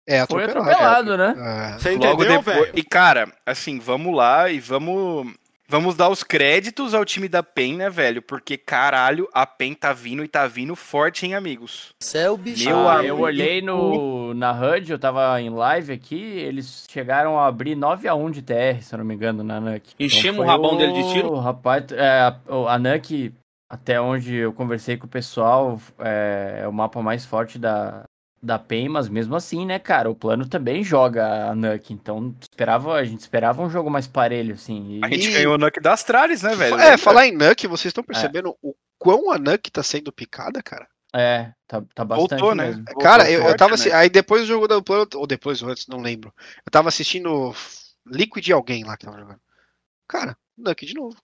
[0.07, 1.13] É foi atropelado.
[1.13, 1.73] atropelado, né?
[1.75, 2.57] É, Você Logo entendeu, depois.
[2.67, 2.73] velho?
[2.79, 5.33] E, cara, assim, vamos lá e vamos.
[5.73, 8.21] Vamos dar os créditos ao time da PEN, né, velho?
[8.21, 11.91] Porque, caralho, a PEN tá vindo e tá vindo forte, hein, amigos?
[12.03, 12.69] Céu, bicho.
[12.69, 17.47] Meu Ah, eu olhei no, na HUD, eu tava em live aqui, eles chegaram a
[17.47, 19.95] abrir 9x1 de TR, se eu não me engano, na NUC.
[20.01, 21.31] Enchemos foi o rabão dele de tiro?
[21.31, 23.33] O rapaz, é, a, o- a NUC,
[23.71, 28.03] até onde eu conversei com o pessoal, é, é o mapa mais forte da,
[28.43, 32.95] da PEN, mas mesmo assim, né, cara, o plano também joga a NUC, então esperava,
[32.95, 34.99] a gente esperava um jogo mais parelho, assim.
[34.99, 36.79] e- A gente E- ganhou o Nuke das Astralis, né, velho?
[36.81, 37.89] É, falar em Nuke, vocês É.
[37.89, 40.89] estão percebendo o quão a Nuke tá sendo picada, cara?
[41.15, 42.67] É, tá, tá bastante Voltou, né?
[42.67, 42.85] mesmo.
[42.85, 43.71] Voltou Cara, eu, eu forte, tava.
[43.71, 43.75] né?
[43.75, 46.33] assi- Aí depois do jogo do plano, ou depois ou antes, não lembro.
[46.65, 47.53] Eu tava assistindo
[48.07, 49.41] Liquid e alguém lá que tava jogando.
[50.09, 51.17] Cara, Nuke de novo.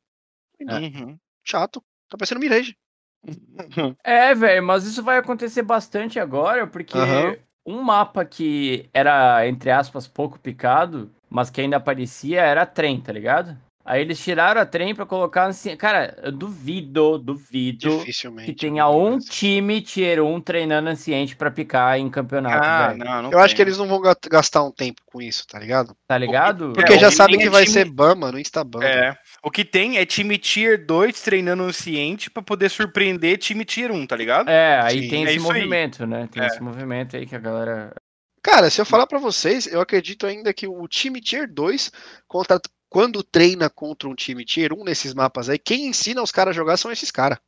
[0.60, 1.16] Uhum.
[1.44, 1.82] Chato.
[2.08, 2.76] Tá parecendo Mirage.
[4.04, 7.36] É, velho, mas isso vai acontecer bastante agora, porque Aham.
[7.66, 13.12] um mapa que era, entre aspas, pouco picado, mas que ainda aparecia, era trem, tá
[13.12, 13.58] ligado?
[13.86, 15.76] Aí eles tiraram a trem pra colocar assim.
[15.76, 18.52] Cara, eu duvido, duvido Dificilmente.
[18.52, 22.98] que tenha um time tier 1 treinando anciente pra picar em campeonato, Ah, velho.
[23.04, 23.66] não, não Eu acho que tem.
[23.66, 25.96] eles não vão ga- gastar um tempo com isso, tá ligado?
[26.08, 26.72] Tá ligado?
[26.74, 28.82] Porque É, já o que sabem tem que é vai time- ser ban, mano, Instaban.
[28.84, 29.16] É.
[29.42, 34.04] O que tem é time Tier 2 treinando anciente pra poder surpreender time Tier 1,
[34.06, 34.48] tá ligado?
[34.50, 35.38] É, aí Sim, tem é esse aí.
[35.38, 36.28] movimento, né?
[36.32, 36.46] Tem É.
[36.46, 37.94] esse movimento aí que a galera.
[38.42, 41.90] Cara, se eu falar pra vocês, eu acredito ainda que o time Tier 2,
[42.28, 42.60] contra,
[42.96, 46.56] quando treina contra um time Tier 1 nesses mapas aí, quem ensina os caras a
[46.56, 47.38] jogar são esses caras.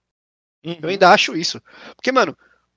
[0.63, 0.77] Uhum.
[0.83, 1.59] Eu ainda acho isso.
[1.97, 2.37] Porque, mano,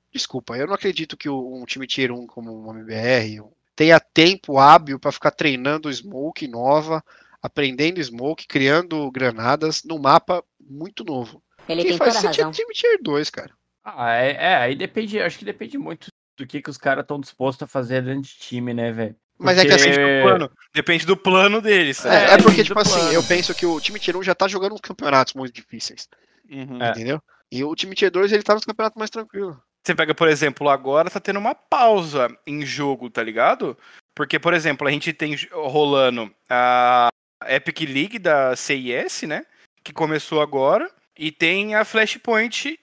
[0.09, 3.43] desculpa, eu não acredito que um time Tier 1 como o MBR
[3.75, 7.03] tenha tempo hábil pra ficar treinando smoke nova,
[7.41, 11.43] aprendendo smoke, criando granadas num mapa muito novo.
[11.67, 12.51] Ele Quem tem faz toda é razão.
[12.51, 13.53] time Tier 2, cara.
[13.83, 16.07] Ah, é, é, aí depende, acho que depende muito
[16.37, 19.15] do que, que os caras estão dispostos a fazer dentro de time, né, velho?
[19.43, 20.51] Mas é que assim, Depende do plano.
[20.73, 22.05] Depende do plano deles.
[22.05, 23.13] É, É, é porque, tipo assim, plano.
[23.13, 26.07] eu penso que o time Tier 1 já tá jogando uns campeonatos muito difíceis,
[26.49, 26.81] Uhum.
[26.81, 26.91] É.
[26.91, 27.21] entendeu?
[27.51, 29.57] E o time Tier 2, ele tá nos campeonatos mais tranquilos.
[29.83, 33.75] Você pega, por exemplo, agora tá tendo uma pausa em jogo, tá ligado?
[34.15, 37.09] Porque, por exemplo, a gente tem rolando a
[37.47, 39.43] Epic League da CIS, né?
[39.83, 40.89] Que começou agora.
[41.17, 42.77] E tem a Flashpoint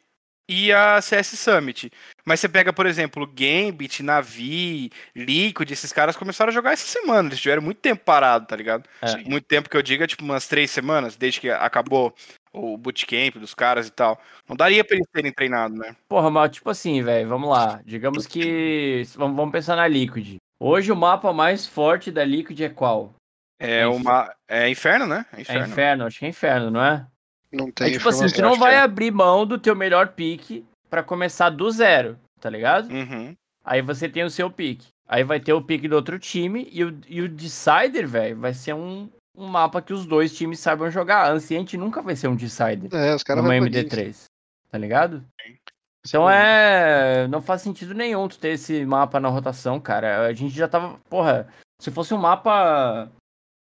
[0.48, 1.92] e a CS Summit.
[2.24, 7.28] Mas você pega, por exemplo, Gambit, Navi, Liquid, esses caras começaram a jogar essa semana.
[7.28, 8.88] Eles tiveram muito tempo parado, tá ligado?
[9.02, 9.16] É.
[9.28, 12.14] Muito tempo que eu diga, tipo, umas três semanas, desde que acabou
[12.52, 14.20] o bootcamp dos caras e tal.
[14.48, 15.94] Não daria pra eles terem treinado, né?
[16.08, 17.80] Porra, mas tipo assim, velho, vamos lá.
[17.84, 19.02] Digamos que.
[19.16, 20.36] Vamos, vamos pensar na Liquid.
[20.60, 23.14] Hoje o mapa mais forte da Liquid é qual?
[23.60, 24.34] É É uma.
[24.48, 25.26] É inferno, né?
[25.32, 25.66] É É inferno.
[25.66, 27.06] Inferno, acho que é Inferno, não é?
[27.52, 28.80] Não tem É tipo assim, tu não vai é.
[28.80, 32.90] abrir mão do teu melhor pique pra começar do zero, tá ligado?
[32.90, 33.34] Uhum.
[33.64, 34.88] Aí você tem o seu pique.
[35.06, 38.52] Aí vai ter o pique do outro time e o, e o Decider, velho, vai
[38.52, 41.30] ser um, um mapa que os dois times saibam jogar.
[41.32, 43.96] Anciente nunca vai ser um Decider É, os caras numa vão banir isso.
[43.96, 44.24] MD3,
[44.70, 45.24] tá ligado?
[46.06, 47.26] Então é.
[47.28, 50.26] Não faz sentido nenhum tu ter esse mapa na rotação, cara.
[50.26, 50.98] A gente já tava.
[51.08, 51.48] Porra,
[51.80, 53.10] se fosse um mapa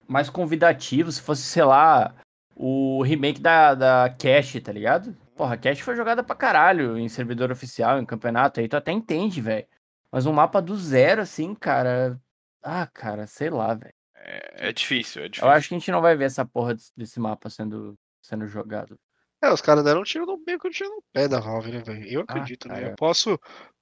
[0.06, 2.14] mais convidativo, se fosse, sei lá,
[2.58, 5.16] o remake da, da Cash, tá ligado?
[5.36, 8.90] Porra, a Cash foi jogada pra caralho em servidor oficial, em campeonato, aí tu até
[8.90, 9.66] entende, velho.
[10.10, 12.20] Mas um mapa do zero, assim, cara.
[12.62, 13.94] Ah, cara, sei lá, velho.
[14.16, 15.48] É, é, difícil, é difícil.
[15.48, 18.98] Eu acho que a gente não vai ver essa porra desse mapa sendo, sendo jogado.
[19.40, 21.70] É, os caras deram um tiro no meio que um tiro no pé da Valve,
[21.70, 22.04] né, velho?
[22.08, 22.88] Eu ah, acredito, ah, né?
[22.88, 23.38] Eu posso,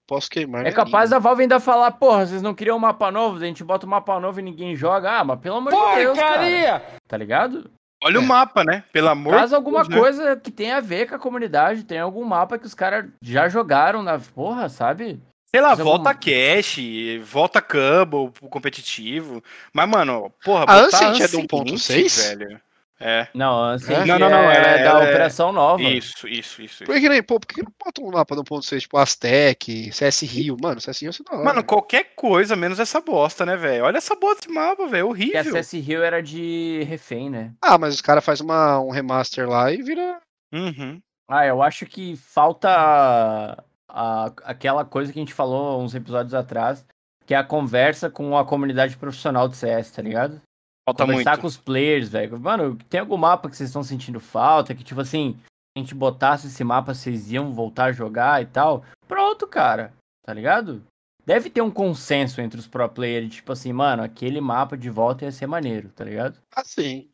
[0.06, 0.66] posso queimar.
[0.66, 3.38] É capaz da Valve ainda falar, porra, vocês não queriam um mapa novo?
[3.38, 5.20] A gente bota um mapa novo e ninguém joga.
[5.20, 7.00] Ah, mas pelo amor de Deus, cara.
[7.08, 7.70] Tá ligado?
[8.02, 8.18] Olha é.
[8.18, 8.85] o mapa, né?
[8.92, 9.98] Pelo amor alguma Deus, né?
[9.98, 10.40] coisa né?
[10.42, 11.85] que tenha a ver com a comunidade.
[11.85, 15.20] Tem algum mapa que os caras já jogaram na porra, sabe?
[15.46, 16.20] Sei lá, volta algum...
[16.20, 16.78] cash,
[17.24, 19.42] volta Cumble, competitivo.
[19.72, 22.37] Mas, mano, porra, a Ancient é do 1.6?
[22.37, 22.61] velho.
[22.98, 23.28] É.
[23.35, 24.04] Não, assim, é?
[24.06, 25.82] não, não, não, é, é da é operação nova.
[25.82, 26.85] Isso, isso, isso.
[26.85, 30.22] Por que nem, pô, por que não bota um mapa do 1.6, tipo Aztec, CS
[30.22, 30.56] Rio?
[30.61, 31.44] Mano, CS Rio é da hora.
[31.44, 33.85] Mano, qualquer coisa, menos essa bosta, né, velho?
[33.85, 35.42] Olha essa bosta de mapa, velho, horrível.
[35.42, 37.52] Porque a CS Rio era de refém, né?
[37.61, 40.18] Ah, mas os caras fazem um remaster lá e vira...
[40.52, 41.00] Uhum.
[41.28, 46.32] Ah, eu acho que falta a, a, aquela coisa que a gente falou uns episódios
[46.32, 46.87] atrás,
[47.26, 50.40] que é a conversa com a comunidade profissional de CS, tá ligado?
[50.87, 51.40] Falta conversar muito.
[51.40, 52.38] com os players, velho.
[52.38, 54.75] Mano, tem algum mapa que vocês estão sentindo falta?
[54.75, 55.37] Que, tipo assim,
[55.77, 58.85] a gente botasse esse mapa, vocês iam voltar a jogar e tal?
[59.09, 59.92] Pronto, cara.
[60.25, 60.85] Tá ligado?
[61.25, 65.25] Deve ter um consenso entre os pro players, tipo assim, mano, aquele mapa de volta
[65.25, 66.38] ia ser maneiro, tá ligado?
[66.55, 67.11] Ah, sim.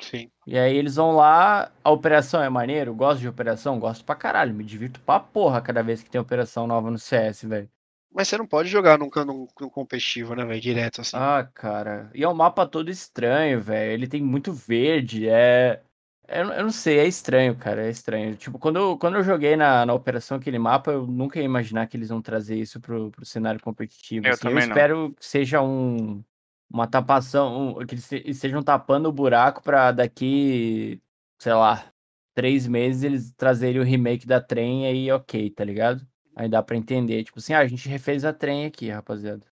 [0.00, 0.28] Sim.
[0.44, 4.52] E aí eles vão lá, a operação é maneiro, gosto de operação, gosto pra caralho,
[4.52, 7.70] me divirto pra porra cada vez que tem operação nova no CS, velho.
[8.14, 10.60] Mas você não pode jogar num, num, num competitivo, né, velho?
[10.60, 11.16] Direto assim.
[11.16, 12.10] Ah, cara.
[12.14, 13.92] E é um mapa todo estranho, velho.
[13.92, 15.28] Ele tem muito verde.
[15.28, 15.82] É.
[16.28, 17.86] Eu, eu não sei, é estranho, cara.
[17.86, 18.36] É estranho.
[18.36, 21.86] Tipo, quando eu, quando eu joguei na, na operação aquele mapa, eu nunca ia imaginar
[21.86, 24.26] que eles vão trazer isso pro, pro cenário competitivo.
[24.26, 24.48] Eu, assim.
[24.48, 26.22] eu espero que seja um,
[26.70, 31.00] uma tapação, um, que eles estejam tapando o buraco pra daqui,
[31.38, 31.86] sei lá,
[32.34, 36.06] três meses eles trazerem o remake da trem aí, ok, tá ligado?
[36.34, 39.46] Aí dá pra entender, tipo assim, ah, a gente refez a trem aqui, rapaziada.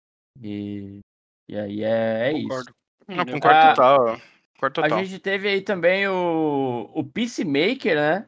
[0.42, 1.00] E,
[1.50, 2.62] e aí é, é concordo.
[2.62, 2.76] isso.
[3.08, 4.22] Não, concordo a, total.
[4.54, 5.00] Concordo total.
[5.00, 8.26] A gente teve aí também o, o Peacemaker, né?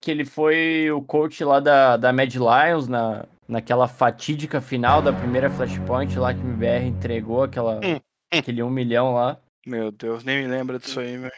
[0.00, 5.12] Que ele foi o coach lá da, da Mad Lions na, naquela fatídica final da
[5.12, 8.00] primeira Flashpoint lá que o MBR entregou aquela, hum, hum.
[8.38, 9.40] aquele um milhão lá.
[9.66, 11.32] Meu Deus, nem me lembra disso aí, velho.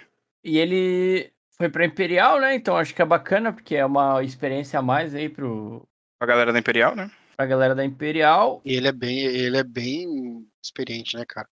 [0.45, 2.55] E ele foi pra Imperial, né?
[2.55, 5.89] Então acho que é bacana, porque é uma experiência a mais aí pro,
[6.21, 7.11] a galera da Imperial, né?
[7.39, 8.61] A galera da Imperial.
[8.65, 11.49] E ele é bem, ele é bem experiente, né, cara?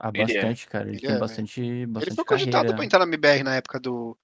[0.00, 0.70] Ah, bastante, é.
[0.70, 0.84] cara.
[0.84, 2.08] Ele, ele tem é, bastante, bastante.
[2.08, 4.16] Ele foi cogitado pra entrar na MBR na época do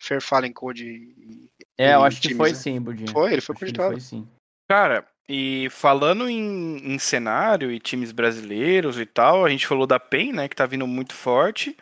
[0.00, 0.86] Fair Fallen Code.
[0.86, 2.54] E, é, eu acho times, que foi né?
[2.54, 3.10] sim, Budinho.
[3.10, 3.90] Foi, ele foi acho cogitado.
[3.90, 4.28] Foi sim.
[4.68, 9.98] Cara, e falando em, em, cenário e times brasileiros e tal, a gente falou da
[9.98, 11.76] PEN, né, que tá vindo muito forte.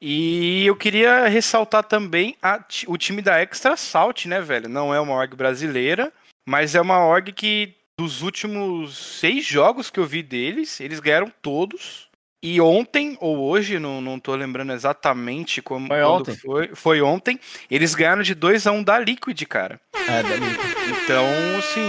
[0.00, 4.68] E eu queria ressaltar também a, o time da Extra Salt, né, velho?
[4.68, 6.12] Não é uma org brasileira,
[6.46, 11.32] mas é uma org que, dos últimos seis jogos que eu vi deles, eles ganharam
[11.40, 12.10] todos.
[12.44, 16.36] E ontem, ou hoje, não, não tô lembrando exatamente como foi ontem.
[16.36, 16.70] foi.
[16.74, 17.38] Foi ontem.
[17.70, 19.80] Eles ganharam de 2 a 1 um da Liquid, cara.
[19.94, 20.72] É, da Liquid.
[21.04, 21.24] Então,
[21.56, 21.80] assim,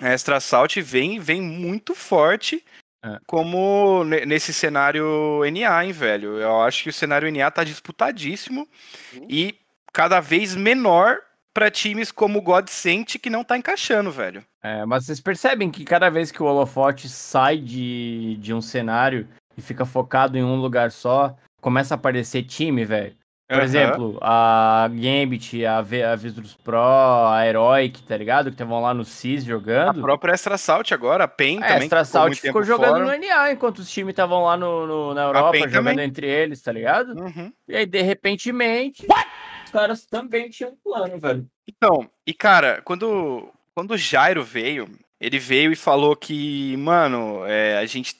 [0.00, 2.64] a Extra Salt vem, vem muito forte.
[3.04, 3.18] É.
[3.26, 6.38] Como nesse cenário NA, hein, velho?
[6.38, 8.68] Eu acho que o cenário NA tá disputadíssimo
[9.14, 9.26] uhum.
[9.28, 9.56] e
[9.92, 11.18] cada vez menor
[11.60, 14.42] para times como o Godsent que não tá encaixando, velho.
[14.62, 19.28] É, mas vocês percebem que cada vez que o holofote sai de, de um cenário
[19.58, 23.14] e fica focado em um lugar só, começa a aparecer time, velho.
[23.46, 23.64] Por uhum.
[23.64, 26.16] exemplo, a Gambit, a, v, a
[26.64, 28.46] Pro, a Heroic, tá ligado?
[28.46, 29.98] Que estavam lá no CIS jogando.
[29.98, 31.82] A própria Extra Salt agora, a PEN a também.
[31.82, 33.18] Extra Salt ficou, ficou jogando fora.
[33.18, 36.06] no NA, enquanto os times estavam lá no, no, na Europa jogando também.
[36.06, 37.12] entre eles, tá ligado?
[37.20, 37.52] Uhum.
[37.68, 39.04] E aí, de repentemente.
[39.06, 39.28] What?
[39.70, 41.46] Caras também tinham plano, velho.
[41.66, 44.88] Então, e cara, quando, quando o Jairo veio,
[45.20, 48.16] ele veio e falou que, mano, é, a gente,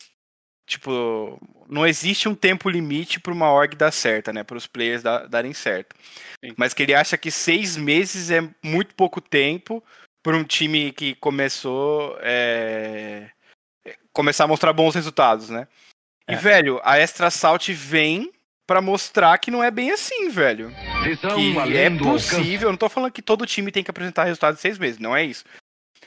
[0.67, 4.43] tipo, não existe um tempo limite para uma org dar certo, né?
[4.43, 5.95] Para os players da, darem certo.
[6.45, 6.55] Sim.
[6.57, 9.83] Mas que ele acha que seis meses é muito pouco tempo
[10.23, 13.31] para um time que começou é,
[14.13, 15.67] começar a mostrar bons resultados, né?
[16.27, 16.35] É.
[16.35, 18.33] E, velho, a Extra Salt vem
[18.71, 20.73] para mostrar que não é bem assim, velho.
[21.35, 24.59] que é possível, eu não tô falando que todo time tem que apresentar resultado em
[24.59, 25.43] seis meses, não é isso.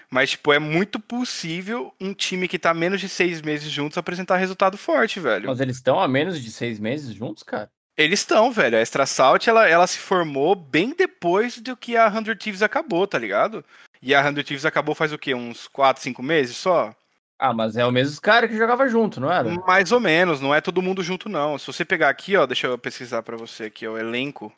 [0.09, 4.37] Mas, tipo, é muito possível um time que tá menos de seis meses juntos apresentar
[4.37, 5.49] resultado forte, velho.
[5.49, 7.69] Mas eles estão há menos de seis meses juntos, cara?
[7.97, 8.77] Eles estão, velho.
[8.77, 13.05] A Extra Salt, ela, ela se formou bem depois do que a Hundred Thieves acabou,
[13.05, 13.65] tá ligado?
[14.01, 15.35] E a 100 Thieves acabou faz o quê?
[15.35, 16.95] Uns 4, 5 meses só?
[17.39, 19.49] Ah, mas é o mesmo cara que jogava junto, não era?
[19.65, 21.57] Mais ou menos, não é todo mundo junto, não.
[21.57, 24.53] Se você pegar aqui, ó, deixa eu pesquisar pra você aqui, ó, o elenco.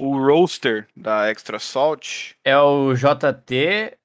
[0.00, 2.32] O roster da Extra Salt.
[2.44, 3.98] É o JT,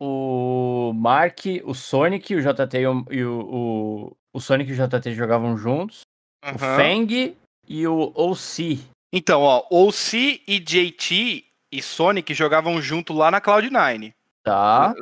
[0.00, 4.88] o Mark, o Sonic, o JT e o, e o, o, o Sonic e o
[4.88, 6.02] JT jogavam juntos.
[6.42, 6.76] O Aham.
[6.76, 7.36] Feng
[7.68, 8.78] e o OC.
[9.12, 14.12] Então, ó, OC e JT e Sonic jogavam junto lá na Cloud9.
[14.42, 14.94] Tá.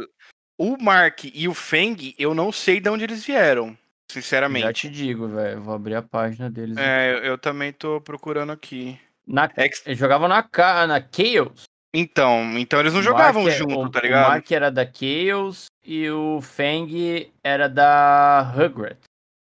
[0.58, 3.76] O Mark e o Feng, eu não sei de onde eles vieram, Já
[4.14, 4.72] sinceramente.
[4.72, 5.60] te digo, velho.
[5.62, 6.76] Vou abrir a página deles.
[6.76, 8.98] É, eu, eu também tô procurando aqui.
[9.26, 10.42] Na, Ex- eles jogavam na,
[10.86, 11.62] na Chaos.
[11.94, 14.26] Então, então eles não O jogavam Mark é- junto, o, tá ligado?
[14.26, 18.96] O Mark era da Chaos e o Feng era da Hugret.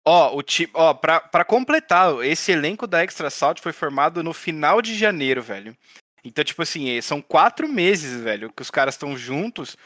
[0.07, 0.69] Ó, o ti...
[0.75, 5.43] ó pra, pra completar, esse elenco da Extra Salt foi formado no final de janeiro,
[5.43, 5.77] velho.
[6.25, 9.77] Então, tipo assim, são quatro meses, velho, que os caras estão juntos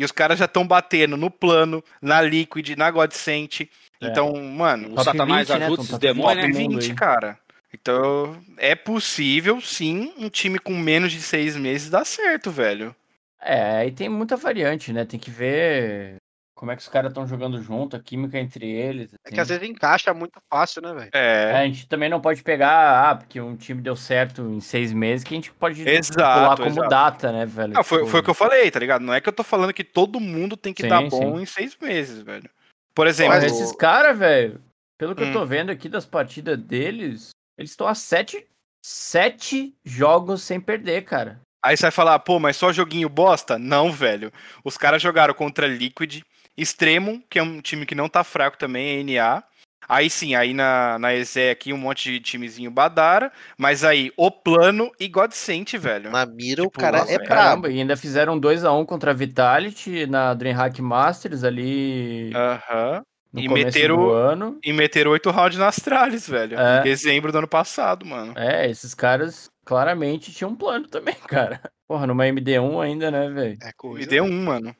[0.00, 3.60] e os caras já estão batendo no plano, na Liquid, na Godsent.
[3.60, 3.66] É.
[4.00, 5.66] Então, mano, O Satanás 20, né?
[5.66, 6.58] ajuda esses Top demônios, top né?
[6.58, 6.70] 20.
[6.70, 6.96] 20, aí.
[6.96, 7.38] cara.
[7.72, 12.96] Então, é possível, sim, um time com menos de seis meses dar certo, velho.
[13.40, 15.04] É, aí tem muita variante, né?
[15.04, 16.16] Tem que ver
[16.60, 19.14] como é que os caras estão jogando junto, a química entre eles.
[19.14, 19.34] É assim.
[19.34, 21.10] que às vezes encaixa muito fácil, né, velho?
[21.14, 24.60] É, É, a gente também não pode pegar, ah, porque um time deu certo em
[24.60, 26.88] seis meses, que a gente pode pular como exato.
[26.90, 27.72] data, né, velho?
[27.72, 29.00] Não, foi, Tipo, foi o que eu falei, tá ligado?
[29.00, 31.42] Não é que eu tô falando que todo mundo tem que Sim, dar bom sim.
[31.44, 32.50] em seis meses, velho.
[32.94, 34.60] Por exemplo, Mas esses caras, velho,
[34.98, 35.28] pelo que Hum.
[35.28, 38.46] eu tô vendo aqui das partidas deles, eles estão a sete,
[38.84, 41.40] sete jogos sem perder, cara.
[41.62, 43.58] Aí você vai falar, pô, mas só joguinho bosta?
[43.58, 44.32] Não, velho.
[44.64, 46.22] Os caras jogaram contra Liquid,
[46.60, 49.42] Extremo, que é um time que não tá fraco também, é NA.
[49.88, 54.30] Aí sim, aí na, na EZE aqui um monte de timezinho Badara, mas aí o
[54.30, 56.10] plano e Godsent, velho.
[56.10, 57.28] Na mira, o Tipo, cara nossa, é brabo.
[57.28, 63.02] Caramba, e ainda fizeram 2 a 1 contra a Vitality na DreamHack Masters ali Aham.
[63.32, 64.58] no e meteram- do ano.
[64.62, 66.56] E meteram oito rounds na Astralis, velho.
[66.60, 66.80] É.
[66.80, 68.32] Em dezembro do ano passado, mano.
[68.36, 71.60] É, esses caras claramente tinham um plano também, cara.
[71.88, 73.58] Porra, numa MD1 ainda, né, velho?
[73.60, 73.98] É coisa.
[73.98, 74.76] Me deu um, mano.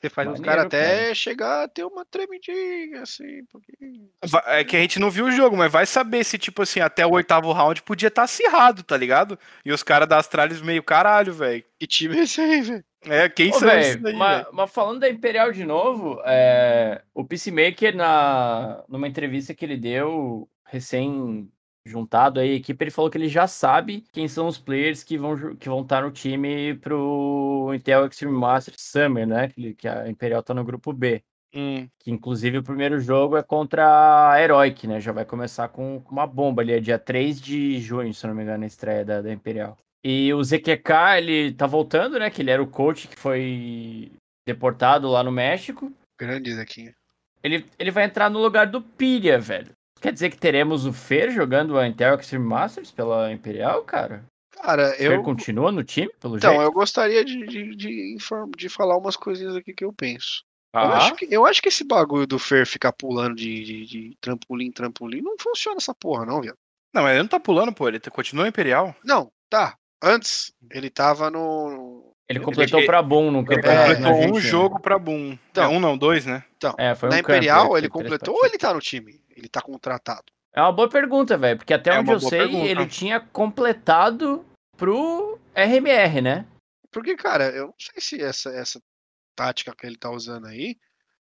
[0.00, 3.72] Você faz os Maneiro, caras até chegar a ter uma tremidinha, assim, porque...
[4.46, 7.06] É que a gente não viu o jogo, mas vai saber se, tipo assim, até
[7.06, 9.38] o oitavo round podia estar acirrado, tá ligado?
[9.64, 11.62] E os caras da Astralis meio caralho, velho.
[11.78, 12.84] Que time é esse aí, velho?
[13.02, 17.24] É, quem Ô, véi, esses daí, mas, mas falando da Imperial de novo, é, o
[17.24, 21.50] Peacemaker, na, numa entrevista que ele deu, recém
[21.84, 25.16] juntado aí, a equipe, ele falou que ele já sabe quem são os players que
[25.16, 29.48] vão, que vão estar no time pro Intel Extreme Masters Summer, né?
[29.48, 31.22] Que, que a Imperial tá no grupo B.
[31.52, 35.00] Hum, Que inclusive o primeiro jogo é contra a Heroic, né?
[35.00, 38.34] Já vai começar com, com uma bomba ali, é dia 3 de junho, se não
[38.34, 39.76] me engano, a estreia da, da Imperial.
[40.04, 42.30] E o ZQK, ele tá voltando, né?
[42.30, 44.12] Que ele era o coach que foi
[44.46, 45.92] deportado lá no México.
[46.18, 46.94] Grande Zequinha.
[47.42, 49.72] Ele, ele vai entrar no lugar do Piria, velho.
[50.00, 54.24] Quer dizer que teremos o Fer jogando a Intel Extreme Masters pela Imperial, cara?
[54.62, 55.22] Cara, O Fer eu...
[55.22, 56.64] continua no time, pelo Então, jeito?
[56.64, 60.42] eu gostaria de, de, de, inform- de falar umas coisinhas aqui que eu penso.
[60.74, 63.86] Eu, Ah, acho que, eu acho que esse bagulho do Fer ficar pulando de, de,
[63.86, 66.56] de trampolim em trampolim não funciona essa porra, não, viado.
[66.94, 67.88] Não, mas ele não tá pulando, pô.
[67.88, 68.94] Ele tá- continua Imperial.
[69.04, 69.74] Não, tá.
[70.02, 72.12] Antes, ele tava no.
[72.28, 73.78] ele completou ele- pra bom no Ele campeonato.
[73.78, 74.40] na completou um Argentina.
[74.50, 75.38] jogo pra Boom.
[75.50, 75.64] Então.
[75.64, 76.42] é um não, dois, né?
[76.56, 79.19] Então, É, foi um na Imperial, foi ele três completou ou ele tá no time?
[79.36, 80.24] Ele tá contratado.
[80.52, 82.66] É uma boa pergunta, velho, porque até É onde eu sei, pergunta.
[82.68, 84.44] ele tinha completado
[84.76, 86.46] pro RMR, né?
[86.90, 88.80] Porque, cara, eu não sei se essa, essa
[89.36, 90.76] tática que ele tá usando aí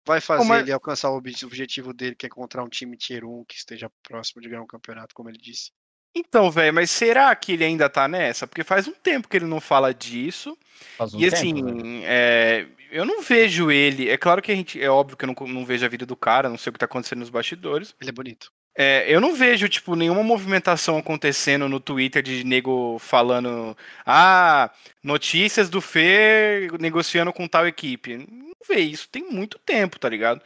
[0.06, 3.24] vai fazer mas- ele alcançar o obje- objetivo dele, que é encontrar um time tier
[3.24, 5.70] 1 que esteja próximo de ganhar um campeonato, como ele disse.
[6.18, 8.46] Então, velho, mas será que ele ainda tá nessa?
[8.46, 10.58] Porque faz um tempo que ele não fala disso.
[10.96, 14.08] Faz um e tempo, assim, é, eu não vejo ele.
[14.08, 14.82] É claro que a gente.
[14.82, 16.78] É óbvio que eu não, não vejo a vida do cara, não sei o que
[16.78, 17.94] tá acontecendo nos bastidores.
[18.00, 18.50] Ele é bonito.
[18.76, 23.76] É, eu não vejo, tipo, nenhuma movimentação acontecendo no Twitter de nego falando.
[24.06, 24.70] Ah,
[25.02, 28.16] notícias do Fer negociando com tal equipe.
[28.18, 30.40] Não vê isso, tem muito tempo, tá ligado?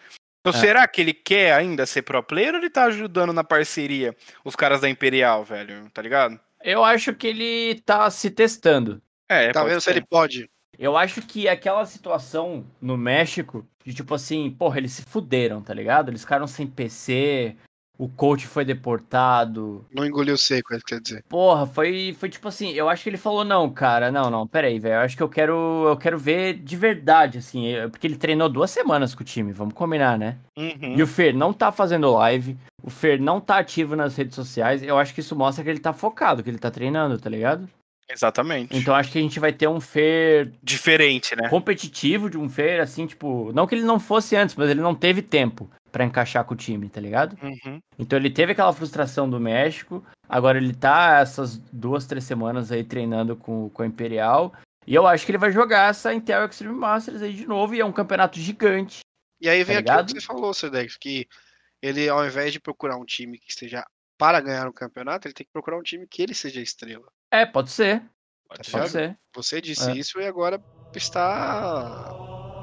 [0.44, 0.60] Então, É.
[0.60, 4.14] será que ele quer ainda ser pro player ou ele tá ajudando na parceria
[4.44, 5.88] os caras da Imperial, velho?
[5.90, 6.38] Tá ligado?
[6.60, 9.00] Eu acho que ele tá se testando.
[9.28, 10.50] É, tá pode vendo se ele pode?
[10.78, 15.72] Eu acho que aquela situação no México, de tipo assim, porra, eles se fuderam, tá
[15.72, 16.10] ligado?
[16.10, 17.56] Eles ficaram sem PC,
[18.02, 19.86] o coach foi deportado.
[19.94, 21.24] Não engoliu seco, é isso que quer dizer.
[21.28, 24.80] Porra, foi, foi tipo assim, eu acho que ele falou, não, cara, não, não, peraí,
[24.80, 28.48] velho, eu acho que eu quero, eu quero ver de verdade, assim, porque ele treinou
[28.48, 30.36] duas semanas com o time, vamos combinar, né?
[30.58, 30.96] Uhum.
[30.96, 34.82] E o Fer não tá fazendo live, o Fer não tá ativo nas redes sociais,
[34.82, 37.68] eu acho que isso mostra que ele tá focado, que ele tá treinando, tá ligado?
[38.10, 38.76] Exatamente.
[38.76, 41.48] Então acho que a gente vai ter um Fer Diferente, né?
[41.48, 43.50] competitivo de um Fer, assim, tipo.
[43.54, 46.56] Não que ele não fosse antes, mas ele não teve tempo pra encaixar com o
[46.56, 47.36] time, tá ligado?
[47.42, 47.78] Uhum.
[47.98, 52.82] Então ele teve aquela frustração do México, agora ele tá essas duas, três semanas aí
[52.82, 54.52] treinando com, com a Imperial.
[54.86, 57.80] E eu acho que ele vai jogar essa Intel Extreme Masters aí de novo, e
[57.80, 59.00] é um campeonato gigante.
[59.40, 61.28] E aí vem Tá aquilo que você falou, Sedex, que
[61.80, 63.84] ele, ao invés de procurar um time que esteja
[64.16, 67.06] para ganhar um campeonato, ele tem que procurar um time que ele seja estrela.
[67.30, 68.00] É, pode ser,
[68.48, 69.18] Tá pode ser.
[69.34, 69.94] Você disse É.
[69.94, 70.62] isso e agora
[70.94, 72.08] está.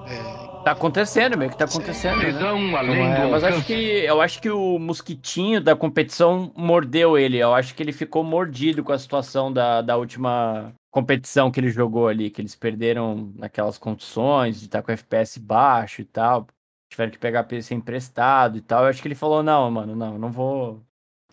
[0.08, 2.30] é, Tá acontecendo, meio que tá acontecendo, né?
[2.30, 7.40] É, do mas acho que eu acho que o mosquitinho da competição mordeu ele.
[7.40, 11.72] Eu acho que ele ficou mordido com a situação da, da última competição que ele
[11.72, 16.46] jogou ali, que eles perderam naquelas condições de estar com FPS baixo e tal.
[16.92, 18.84] Tiveram que pegar PC emprestado e tal.
[18.84, 20.80] Eu acho que ele falou: "Não, mano, não, não vou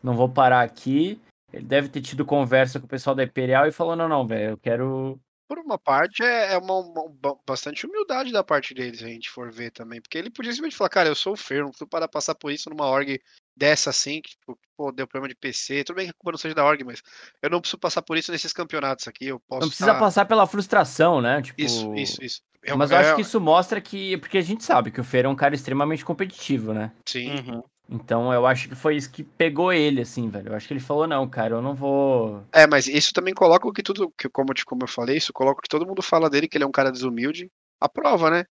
[0.02, 1.20] não vou parar aqui".
[1.52, 4.52] Ele deve ter tido conversa com o pessoal da Imperial e falou: "Não, não, velho,
[4.52, 8.96] eu quero por uma parte, é é uma, uma- ba- bastante humildade da parte dele,
[8.96, 10.00] se a gente for ver também.
[10.00, 12.50] Porque ele podia simplesmente falar, cara, eu sou o Fer, não preciso parar passar por
[12.50, 13.20] isso numa org
[13.56, 15.84] dessa assim, que tipo, pô, deu problema de PC.
[15.84, 17.02] Tudo bem que a culpa não seja da org, mas
[17.42, 19.26] eu não preciso passar por isso nesses campeonatos aqui.
[19.26, 19.62] Eu posso.
[19.62, 21.40] não precisa tá- passar pela frustração, né?
[21.42, 22.42] Tipo, Isso, isso, isso.
[22.62, 24.16] É um- Mas eu acho é- que isso mostra que.
[24.16, 26.90] Porque a gente sabe que o Fer é um cara extremamente competitivo, né?
[27.06, 27.30] Sim.
[27.30, 27.62] Uhum.
[27.88, 30.48] Então eu acho que foi isso que pegou ele, assim, velho.
[30.48, 32.42] Eu acho que ele falou, não, cara, eu não vou.
[32.52, 35.60] É, mas isso também coloca o que tudo, que como, como eu falei, isso coloca
[35.60, 38.44] o que todo mundo fala dele, que ele é um cara desumilde, a prova, né?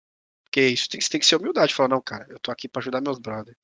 [0.45, 3.01] Porque isso tem, tem que ser humildade, falar, não, cara, eu tô aqui pra ajudar
[3.01, 3.57] meus brothers.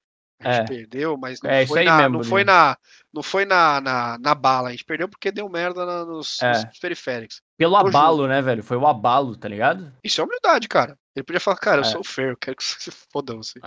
[0.43, 0.65] A gente É.
[0.65, 2.77] perdeu, mas não É, foi, na, mesmo, não foi, na,
[3.13, 6.51] não foi na, na, na bala, a gente perdeu porque deu merda na- nos, É.
[6.65, 7.41] nos periféricos.
[7.57, 7.87] Pelo Ju.
[7.87, 8.63] abalo, né, velho?
[8.63, 9.93] Foi o abalo, tá ligado?
[10.03, 10.97] Isso é humildade, cara.
[11.15, 11.87] Ele podia falar, cara, eu É.
[11.87, 13.59] sou o Fer, eu quero que você se foda você.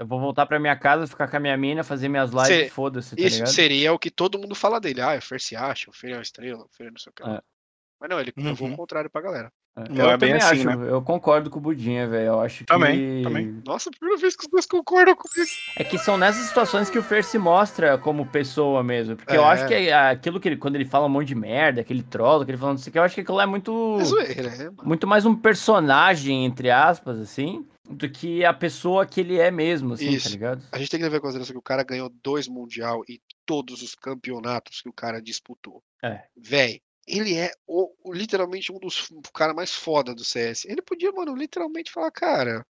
[0.00, 3.14] Eu vou voltar pra minha casa, ficar com a minha mina, fazer minhas lives, foda-se,
[3.14, 3.52] tá Isso ligado?
[3.52, 5.02] seria o que todo mundo fala dele.
[5.02, 7.10] Ah, o Fer se acha, o Fer é uma estrela, o Fer é não sei
[7.10, 7.22] o que.
[7.30, 7.40] É.
[8.00, 8.72] Mas não, ele provou Uhum.
[8.72, 9.52] o contrário pra galera.
[9.76, 12.26] É, Não eu é também assim, acho, eu concordo com o Budinha, velho.
[12.28, 13.22] Eu acho Também, que.
[13.22, 13.62] também.
[13.64, 15.50] Nossa, primeira vez que os dois concordam comigo.
[15.76, 19.16] É que são nessas situações que o Fer se mostra como pessoa mesmo.
[19.16, 19.48] Porque eu É.
[19.48, 22.42] acho que é aquilo que ele, quando ele fala um monte de merda, aquele troll,
[22.44, 23.98] que ele fala não sei o que, eu acho que aquilo é muito.
[24.00, 24.76] É zoeira, é, mano.
[24.82, 29.94] muito mais um personagem, entre aspas, assim, do que a pessoa que ele é mesmo,
[29.94, 30.24] assim, Isso.
[30.26, 30.62] tá ligado?
[30.72, 33.82] A gente tem que levar em consideração que o cara ganhou dois Mundial e todos
[33.82, 35.82] os campeonatos que o cara disputou.
[36.02, 36.24] É.
[36.36, 40.64] Véi, ele é o, literalmente um dos o cara mais foda do CS.
[40.66, 42.64] Ele podia, mano, literalmente falar, cara,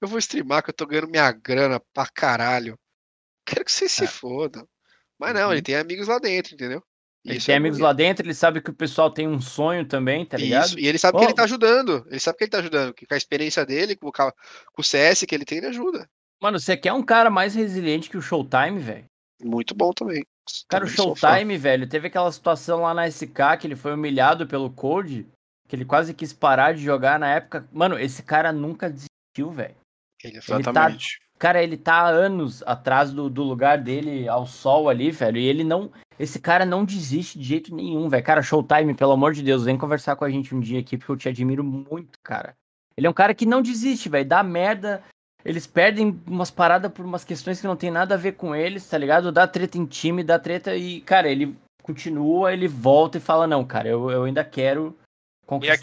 [0.00, 2.78] eu vou streamar que eu tô ganhando minha grana pra caralho.
[3.46, 4.06] Quero que você se É.
[4.06, 4.66] foda.
[5.18, 5.52] Mas não, Uhum.
[5.52, 6.82] ele tem amigos lá dentro, entendeu?
[7.24, 7.84] Ele Isso tem é amigos bonito.
[7.86, 10.66] lá dentro, ele sabe que o pessoal tem um sonho também, tá ligado?
[10.68, 12.06] Isso, e ele sabe que ele tá ajudando.
[12.08, 12.94] Ele sabe que ele tá ajudando.
[12.94, 14.32] Que com a experiência dele, com o, com
[14.78, 16.08] o CS que ele tem, ele ajuda.
[16.40, 19.04] Mano, você quer um cara mais resiliente que o Showtime, velho?
[19.42, 20.24] Muito bom também.
[20.68, 21.28] Cara, o Também fã.
[21.28, 25.26] Showtime, velho, teve aquela situação lá na SK que ele foi humilhado pelo Code,
[25.68, 27.68] que ele quase quis parar de jogar na época.
[27.72, 29.74] Mano, esse cara nunca desistiu, velho.
[30.24, 31.18] Ele é Ele tá- Exatamente.
[31.38, 35.38] Cara, ele tá há anos atrás do, do lugar dele ao sol ali, velho.
[35.38, 35.90] E ele não.
[36.18, 38.24] Esse cara não desiste de jeito nenhum, velho.
[38.24, 41.12] Cara, Showtime, pelo amor de Deus, vem conversar com a gente um dia aqui, porque
[41.12, 42.54] eu te admiro muito, cara.
[42.96, 44.28] Ele é um cara que não desiste, velho.
[44.28, 45.02] Dá merda.
[45.44, 48.88] Eles perdem umas paradas por umas questões que não tem nada a ver com eles,
[48.88, 49.30] tá ligado?
[49.30, 53.64] Dá treta em time, dá treta e, cara, ele continua, ele volta e fala: Não,
[53.64, 54.96] cara, eu, eu ainda quero
[55.46, 55.74] conquistar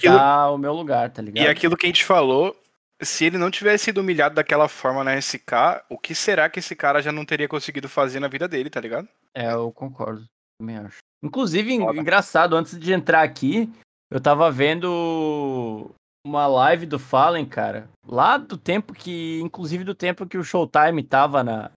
[0.44, 1.46] aquilo- o meu lugar, tá ligado?
[1.46, 2.56] E aquilo que a gente falou,
[3.02, 6.76] se ele não tivesse sido humilhado daquela forma na SK, o que será que esse
[6.76, 9.08] cara já não teria conseguido fazer na vida dele, tá ligado?
[9.34, 10.26] É, eu concordo.
[10.60, 11.00] Também acho.
[11.24, 12.00] Inclusive, Foda.
[12.00, 13.70] engraçado, antes de entrar aqui,
[14.10, 15.92] eu tava vendo
[16.26, 17.90] uma live do Fallen, cara.
[18.08, 19.40] Lá do tempo que.
[19.42, 21.72] Inclusive do tempo que o Showtime tava na,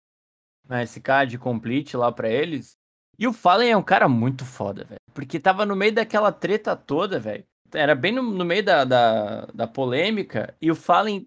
[0.66, 2.72] na SK de Complete lá pra eles.
[3.18, 5.00] E o Fallen é um cara muito foda, velho.
[5.12, 7.44] Porque tava no meio daquela treta toda, velho.
[7.74, 10.54] Era bem no, no meio da, da, da polêmica.
[10.60, 11.26] E o Fallen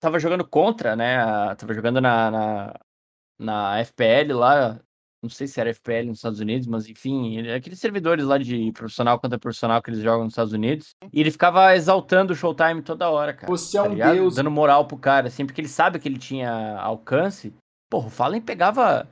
[0.00, 1.16] tava jogando contra, né?
[1.18, 2.74] a- Tava jogando na, na,
[3.38, 4.80] na FPL lá.
[5.20, 8.70] Não sei se era FPL nos Estados Unidos, mas enfim, ele- aqueles servidores lá de
[8.72, 10.90] profissional contra profissional que eles jogam nos Estados Unidos.
[11.12, 13.48] E ele ficava exaltando o Showtime toda hora, cara.
[13.50, 14.14] Você é tá um ligado?
[14.14, 14.36] deus.
[14.36, 17.52] Dando moral pro cara, assim, porque ele sabe que ele tinha alcance.
[17.90, 19.08] Porra, o Fallen pegava.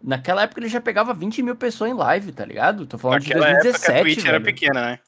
[0.00, 2.86] Naquela época ele já pegava 20 mil pessoas em live, tá ligado?
[2.86, 3.98] Tô falando de Naquela época que 2017.
[3.98, 4.44] a Twitch era velho.
[4.44, 5.00] pequena, né?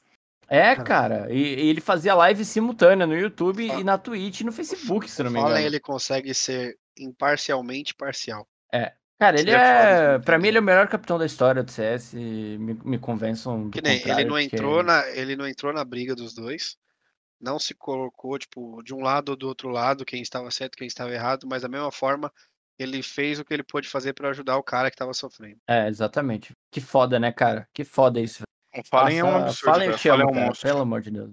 [0.51, 1.31] É, cara.
[1.33, 3.79] E, e ele fazia live simultânea no YouTube Ah.
[3.79, 5.65] e na Twitch e no Facebook, se não me Fallen, engano.
[5.67, 8.47] ele consegue ser imparcialmente parcial.
[9.19, 9.57] Cara, ele é é.
[10.17, 10.19] né?
[10.19, 12.13] Pra mim, ele é o melhor capitão da história do CS.
[12.15, 15.85] Me, me convençam do Que nem, ele não porque- entrou na, ele não entrou na
[15.85, 16.75] briga dos dois.
[17.39, 20.87] Não se colocou, tipo, de um lado ou do outro lado, quem estava certo, quem
[20.87, 22.31] estava errado, mas da mesma forma,
[22.79, 25.57] ele fez o que ele pôde fazer pra ajudar o cara que tava sofrendo.
[25.67, 26.51] É, exatamente.
[26.71, 27.67] Que foda, né, cara?
[27.73, 28.41] Que foda isso.
[28.73, 29.73] O Fallen é um absurdo.
[29.73, 30.69] Fallen eu te amo, é um cara, monstro.
[30.69, 31.29] pelo amor de Deus.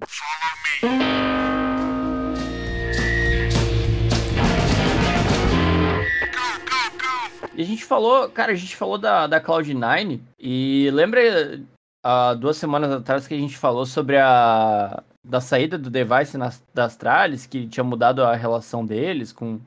[7.54, 11.60] E a gente falou, cara, a gente falou da, da Cloud9 e lembra
[12.04, 16.62] há duas semanas atrás que a gente falou sobre a da saída do device nas,
[16.72, 19.60] da Astralis, que tinha mudado a relação deles com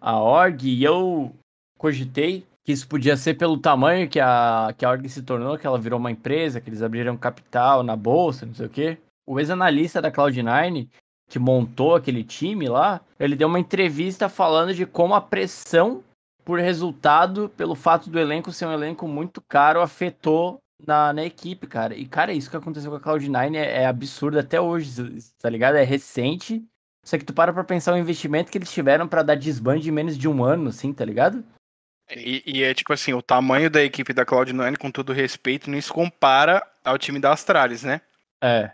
[0.00, 1.32] a org, e eu
[1.78, 5.64] cogitei que isso podia ser pelo tamanho que a, que a org se tornou, que
[5.64, 8.98] ela virou uma empresa, que eles abriram capital na bolsa, não sei o quê.
[9.24, 10.88] O ex-analista da Cloud9,
[11.30, 16.02] que montou aquele time lá, ele deu uma entrevista falando de como a pressão
[16.44, 21.68] por resultado, pelo fato do elenco ser um elenco muito caro, afetou na, na equipe,
[21.68, 21.94] cara.
[21.94, 25.76] E, cara, isso que aconteceu com a Cloud9 é, é absurdo até hoje, tá ligado?
[25.76, 26.64] É recente.
[27.04, 29.92] Só que tu para pra pensar o investimento que eles tiveram pra dar desband em
[29.92, 31.44] menos de um ano, assim, tá ligado?
[32.10, 35.80] E, e é tipo assim, o tamanho da equipe da Cloud9, com todo respeito, não
[35.80, 38.00] se compara ao time da Astralis, né?
[38.40, 38.70] É.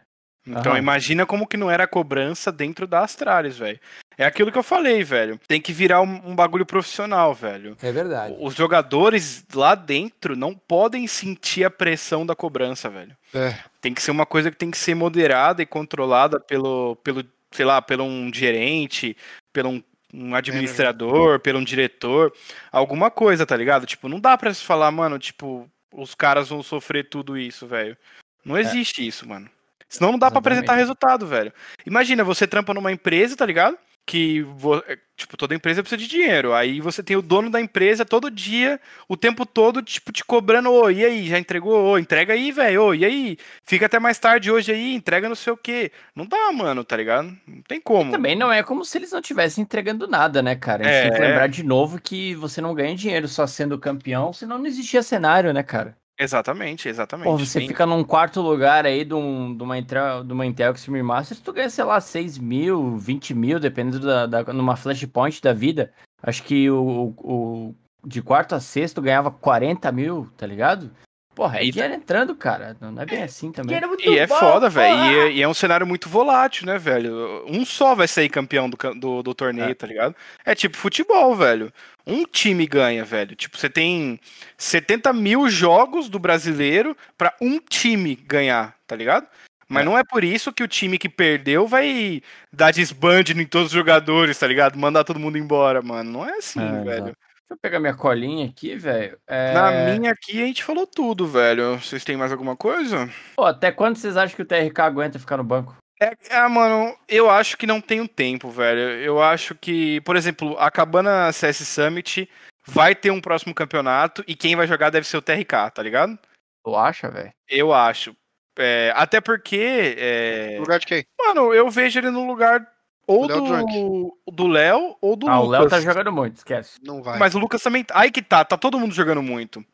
[0.47, 0.79] Então Aham.
[0.79, 3.79] imagina como que não era a cobrança dentro da Astralis, velho.
[4.19, 5.39] É aquilo que eu falei, velho.
[5.47, 7.77] Tem que virar um, um bagulho profissional, velho.
[7.81, 8.37] É verdade.
[8.39, 13.17] Os jogadores lá dentro não podem sentir a pressão da cobrança, velho.
[13.33, 13.55] É.
[13.81, 17.65] Tem que ser uma coisa que tem que ser moderada e controlada pelo, pelo sei
[17.65, 19.17] lá, pelo um gerente,
[19.53, 22.33] pelo um, um administrador, pelo um diretor,
[22.71, 23.87] alguma coisa, tá ligado?
[23.87, 27.97] Tipo, não dá pra se falar, mano, tipo, os caras vão sofrer tudo isso, velho.
[28.45, 29.49] Não existe isso, mano.
[29.89, 30.59] Senão não dá pra Exatamente.
[30.59, 31.53] apresentar resultado, velho.
[31.87, 33.77] Imagina, você trampa numa empresa, tá ligado?
[34.05, 34.45] Que,
[34.89, 36.53] é, tipo, toda empresa precisa de dinheiro.
[36.53, 40.71] Aí você tem o dono da empresa todo dia, o tempo todo, tipo, te cobrando,
[40.73, 41.93] ô, e aí, já entregou?
[41.93, 43.39] Ô, entrega aí, velho, ô, e aí?
[43.65, 45.93] Fica até mais tarde hoje aí, entrega não sei o quê.
[46.17, 47.29] Não dá, mano, tá ligado?
[47.47, 48.11] Não tem como.
[48.11, 50.83] Também não é como se eles não estivessem entregando nada, né, cara?
[50.83, 51.29] A gente tem que É.
[51.29, 55.53] lembrar de novo que você não ganha dinheiro só sendo campeão, senão não existia cenário,
[55.53, 55.97] né, cara?
[56.23, 57.25] Exatamente, exatamente.
[57.27, 57.67] Pô, você Sim.
[57.67, 61.41] fica num quarto lugar aí de, um, de, uma, Intel, de uma Intel Extreme Masters,
[61.41, 65.93] tu ganha, sei lá, 6 mil, 20 mil, dependendo da, da, numa flashpoint da vida.
[66.23, 67.75] Acho que o, o
[68.07, 70.91] de quarto a sexto ganhava 40 mil, tá ligado?
[71.35, 72.77] Porra, é E- dinheiro entrando, cara.
[72.81, 73.79] Não é bem assim também.
[74.05, 74.95] E é foda, velho.
[74.97, 77.43] E, é- e é um cenário muito volátil, né, velho?
[77.49, 79.75] Um só vai sair campeão do, do, do torneio, É.
[79.75, 80.15] tá ligado?
[80.45, 81.73] É tipo futebol, velho.
[82.07, 83.35] Um time ganha, velho.
[83.35, 84.21] Tipo, você tem
[84.59, 89.27] 70 mil jogos do brasileiro pra um time ganhar, tá ligado?
[89.69, 89.85] Mas É.
[89.87, 92.21] não é por isso que o time que perdeu vai
[92.53, 94.79] dar desband em todos os jogadores, tá ligado?
[94.79, 96.11] Mandar todo mundo embora, mano.
[96.13, 97.17] Não é assim, É, velho.
[97.53, 99.19] Eu pegar minha colinha aqui, velho.
[99.27, 99.53] É...
[99.53, 101.79] Na minha aqui a gente falou tudo, velho.
[101.79, 103.09] Vocês têm mais alguma coisa?
[103.37, 105.77] Pô, até quando vocês acham que o TRK aguenta ficar no banco?
[106.01, 108.81] É, é, mano, eu acho que não tem um tempo, velho.
[108.81, 112.29] Eu acho que, por exemplo, acabando a CS Summit,
[112.67, 116.19] vai ter um próximo campeonato e quem vai jogar deve ser o TRK, tá ligado?
[116.65, 117.33] Tu acha, velho?
[117.49, 118.17] Eu acho.
[118.59, 121.05] É, até porque, é, lugar de quem?
[121.19, 122.67] mano, eu vejo ele no lugar
[123.07, 125.85] ou do do Léo ou do Ah, o Léo tá Lucas.
[125.85, 126.79] jogando muito, esquece.
[126.83, 127.19] Não vai.
[127.19, 127.85] Mas o Lucas também.
[127.93, 129.65] Aí que tá, tá todo mundo jogando muito.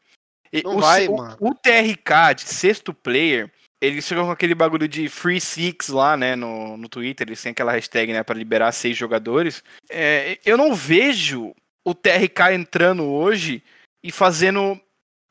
[0.53, 1.37] E Não o, vai, o- mano.
[1.41, 3.51] o TRK de sexto player,
[3.83, 7.53] eles chegam com aquele bagulho de Free Six lá, né, no, no Twitter, eles têm
[7.53, 9.63] aquela hashtag, né, pra liberar seis jogadores.
[9.91, 11.55] É, eu não vejo
[11.87, 13.63] o TRK entrando hoje
[14.03, 14.81] e fazendo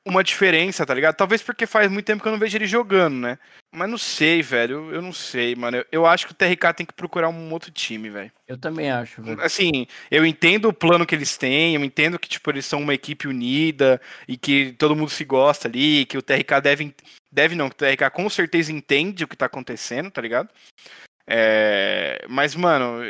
[0.07, 1.15] uma diferença, tá ligado?
[1.15, 3.37] Talvez porque faz muito tempo que eu não vejo ele jogando, né?
[3.71, 5.77] Mas não sei, velho, eu não sei, mano.
[5.77, 8.31] Eu, eu acho que o TRK tem que procurar um outro time, velho.
[8.47, 9.41] Eu também acho, velho.
[9.41, 12.93] Assim, eu entendo o plano que eles têm, eu entendo que, tipo, eles são uma
[12.93, 16.95] equipe unida e que todo mundo se gosta ali, que o TRK deve.
[17.29, 20.49] Deve não, que o TRK com certeza entende o que tá acontecendo, tá ligado?
[21.27, 23.01] É, mas, mano,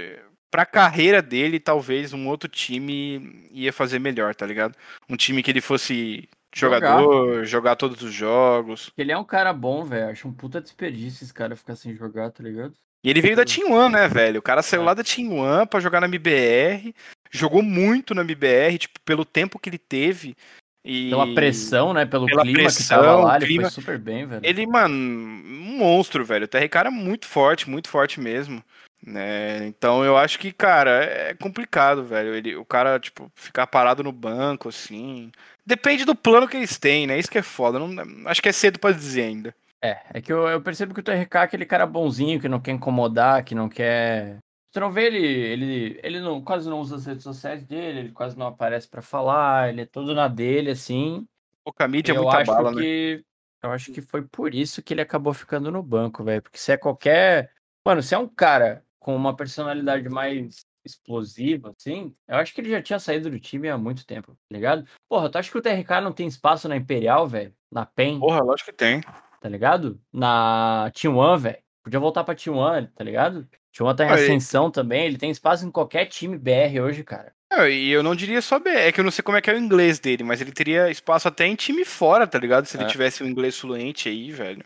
[0.50, 4.76] pra carreira dele, talvez um outro time ia fazer melhor, tá ligado?
[5.08, 6.28] Um time que ele fosse
[6.60, 8.92] jogador, jogar, todos os jogos.
[8.98, 10.10] Ele é um cara bom, velho.
[10.10, 12.74] Acho um puta desperdício esse cara ficar sem jogar, tá ligado?
[13.04, 14.40] E ele veio da Team One, né, velho?
[14.40, 14.86] O cara saiu É.
[14.86, 16.94] lá da Team One pra jogar na MBR,
[17.32, 20.36] jogou muito na MBR, tipo, pelo tempo que ele teve.
[20.84, 22.06] E Pela pressão, né?
[22.06, 24.42] Pelo Pela clima que pressão, tava lá, ele clima- foi super bem, velho.
[24.44, 26.46] Ele, mano, um monstro, velho.
[26.46, 28.64] O TRK era muito forte, muito forte mesmo.
[29.08, 29.66] Né?
[29.68, 32.36] Então eu acho que, cara, é complicado, velho.
[32.36, 35.32] Ele, o cara, tipo, ficar parado no banco, assim.
[35.66, 37.18] Depende do plano que eles têm, né?
[37.18, 37.80] Isso que é foda.
[37.80, 37.88] Não,
[38.28, 39.56] acho que é cedo pra dizer ainda.
[39.82, 42.60] É, é que eu, eu percebo que o TRK é aquele cara bonzinho, que não
[42.60, 44.40] quer incomodar, que não quer.
[44.70, 45.26] Você não vê ele.
[45.26, 49.02] Ele, ele não, quase não usa as redes sociais dele, ele quase não aparece pra
[49.02, 51.26] falar, ele é todo na dele, assim.
[51.64, 52.82] Pouca mídia é muita acho bala, né?
[52.82, 53.24] que.
[53.64, 56.42] Eu acho que foi por isso que ele acabou ficando no banco, velho.
[56.42, 57.54] Porque se é qualquer.
[57.86, 62.70] Mano, se é um cara com uma personalidade mais explosiva, assim, eu acho que ele
[62.72, 64.86] já tinha saído do time há muito tempo, tá ligado?
[65.08, 67.54] Porra, tu acha que o TRK não tem espaço na Imperial, velho?
[67.72, 68.20] Na PEN?
[68.20, 69.00] Porra, lógico que tem.
[69.40, 69.98] tá ligado?
[70.12, 71.58] Na T1, velho.
[71.82, 73.48] Podia voltar pra T1, tá ligado?
[73.74, 74.14] T1 tá em Aí.
[74.16, 77.32] ascensão também, ele tem espaço em qualquer time BR hoje, cara.
[77.54, 79.50] É, E eu não diria só B, é que eu não sei como é que
[79.50, 82.66] é o inglês dele, mas ele teria espaço até em time fora, tá ligado?
[82.66, 82.88] Se ele É.
[82.88, 84.66] tivesse um inglês fluente aí, velho.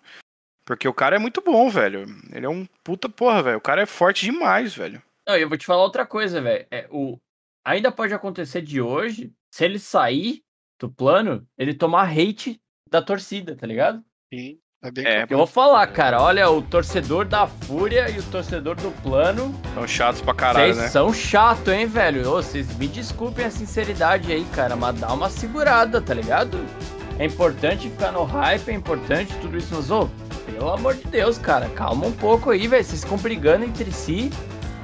[0.65, 2.05] Porque o cara é muito bom, velho.
[2.31, 3.57] Ele é um puta porra, velho.
[3.57, 5.01] O cara é forte demais, velho.
[5.27, 6.65] Não, e eu vou te falar outra coisa, velho.
[6.71, 7.17] É, o...
[7.65, 10.41] Ainda pode acontecer de hoje, se ele sair
[10.79, 12.59] do plano, ele tomar hate
[12.89, 14.03] da torcida, tá ligado?
[14.33, 18.23] Sim, é bem É, Eu vou falar, cara, olha, o torcedor da Fúria e o
[18.23, 20.89] torcedor do plano, São chatos pra caralho, vocês né?
[20.89, 22.27] são chato, hein, velho?
[22.27, 26.57] Ô, Vocês me desculpem a sinceridade aí, cara, mas dá uma segurada, tá ligado?
[27.19, 30.09] É importante ficar no hype, é importante tudo isso, mas, ô,
[30.61, 32.83] pelo amor de Deus, cara, calma um pouco aí, velho.
[32.83, 34.29] Vocês ficam brigando entre si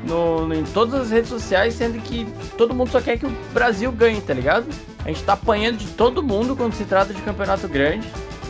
[0.07, 2.25] no, no- em todas as redes sociais, sendo que
[2.57, 4.65] todo mundo só quer que o Brasil ganhe, tá ligado?
[5.05, 8.07] A gente tá apanhando de todo mundo quando se trata de campeonato grande.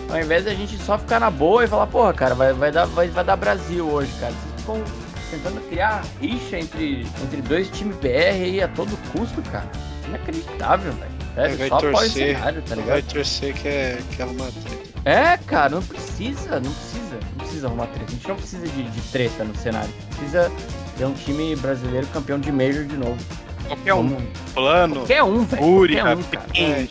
[0.09, 2.86] Ao invés da gente só ficar na boa e falar, porra, cara, vai, vai, dar,
[2.86, 4.32] vai, vai dar Brasil hoje, cara.
[4.32, 4.82] Vocês ficam
[5.30, 8.07] tentando criar rixa entre, entre dois times BR
[8.41, 9.69] aí a todo custo, cara.
[10.07, 11.16] Inacreditável, velho.
[11.38, 12.89] Vai Sério, só torcer, cenário, tá ligado?
[12.89, 14.99] Vai torcer que é, que é uma treta.
[15.05, 18.05] É, cara, não precisa, não precisa, não precisa arrumar treta.
[18.07, 19.93] A gente não precisa de, de treta no cenário.
[20.09, 20.51] Precisa
[20.97, 23.17] ter um time brasileiro campeão de Major de novo.
[23.67, 24.17] Qualquer um.
[24.55, 25.63] Plano, Qualquer um, velho.
[25.63, 26.43] Fúria, um, cara.
[26.55, 26.88] É.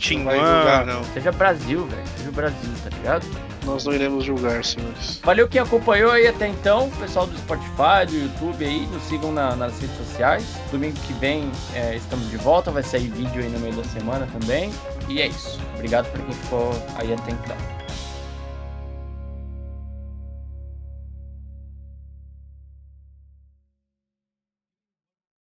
[1.13, 2.07] Seja Brasil, velho.
[2.15, 3.25] Seja o Brasil, tá ligado?
[3.67, 5.19] Nós não iremos julgar, senhores.
[5.23, 9.55] Valeu quem acompanhou aí até então, pessoal do Spotify, do YouTube aí, nos sigam na-
[9.57, 10.45] nas redes sociais.
[10.71, 14.27] Domingo que vem é, estamos de volta, vai sair vídeo aí no meio da semana
[14.39, 14.71] também.
[15.09, 15.59] E é isso.
[15.75, 17.76] Obrigado por quem ficou aí até então.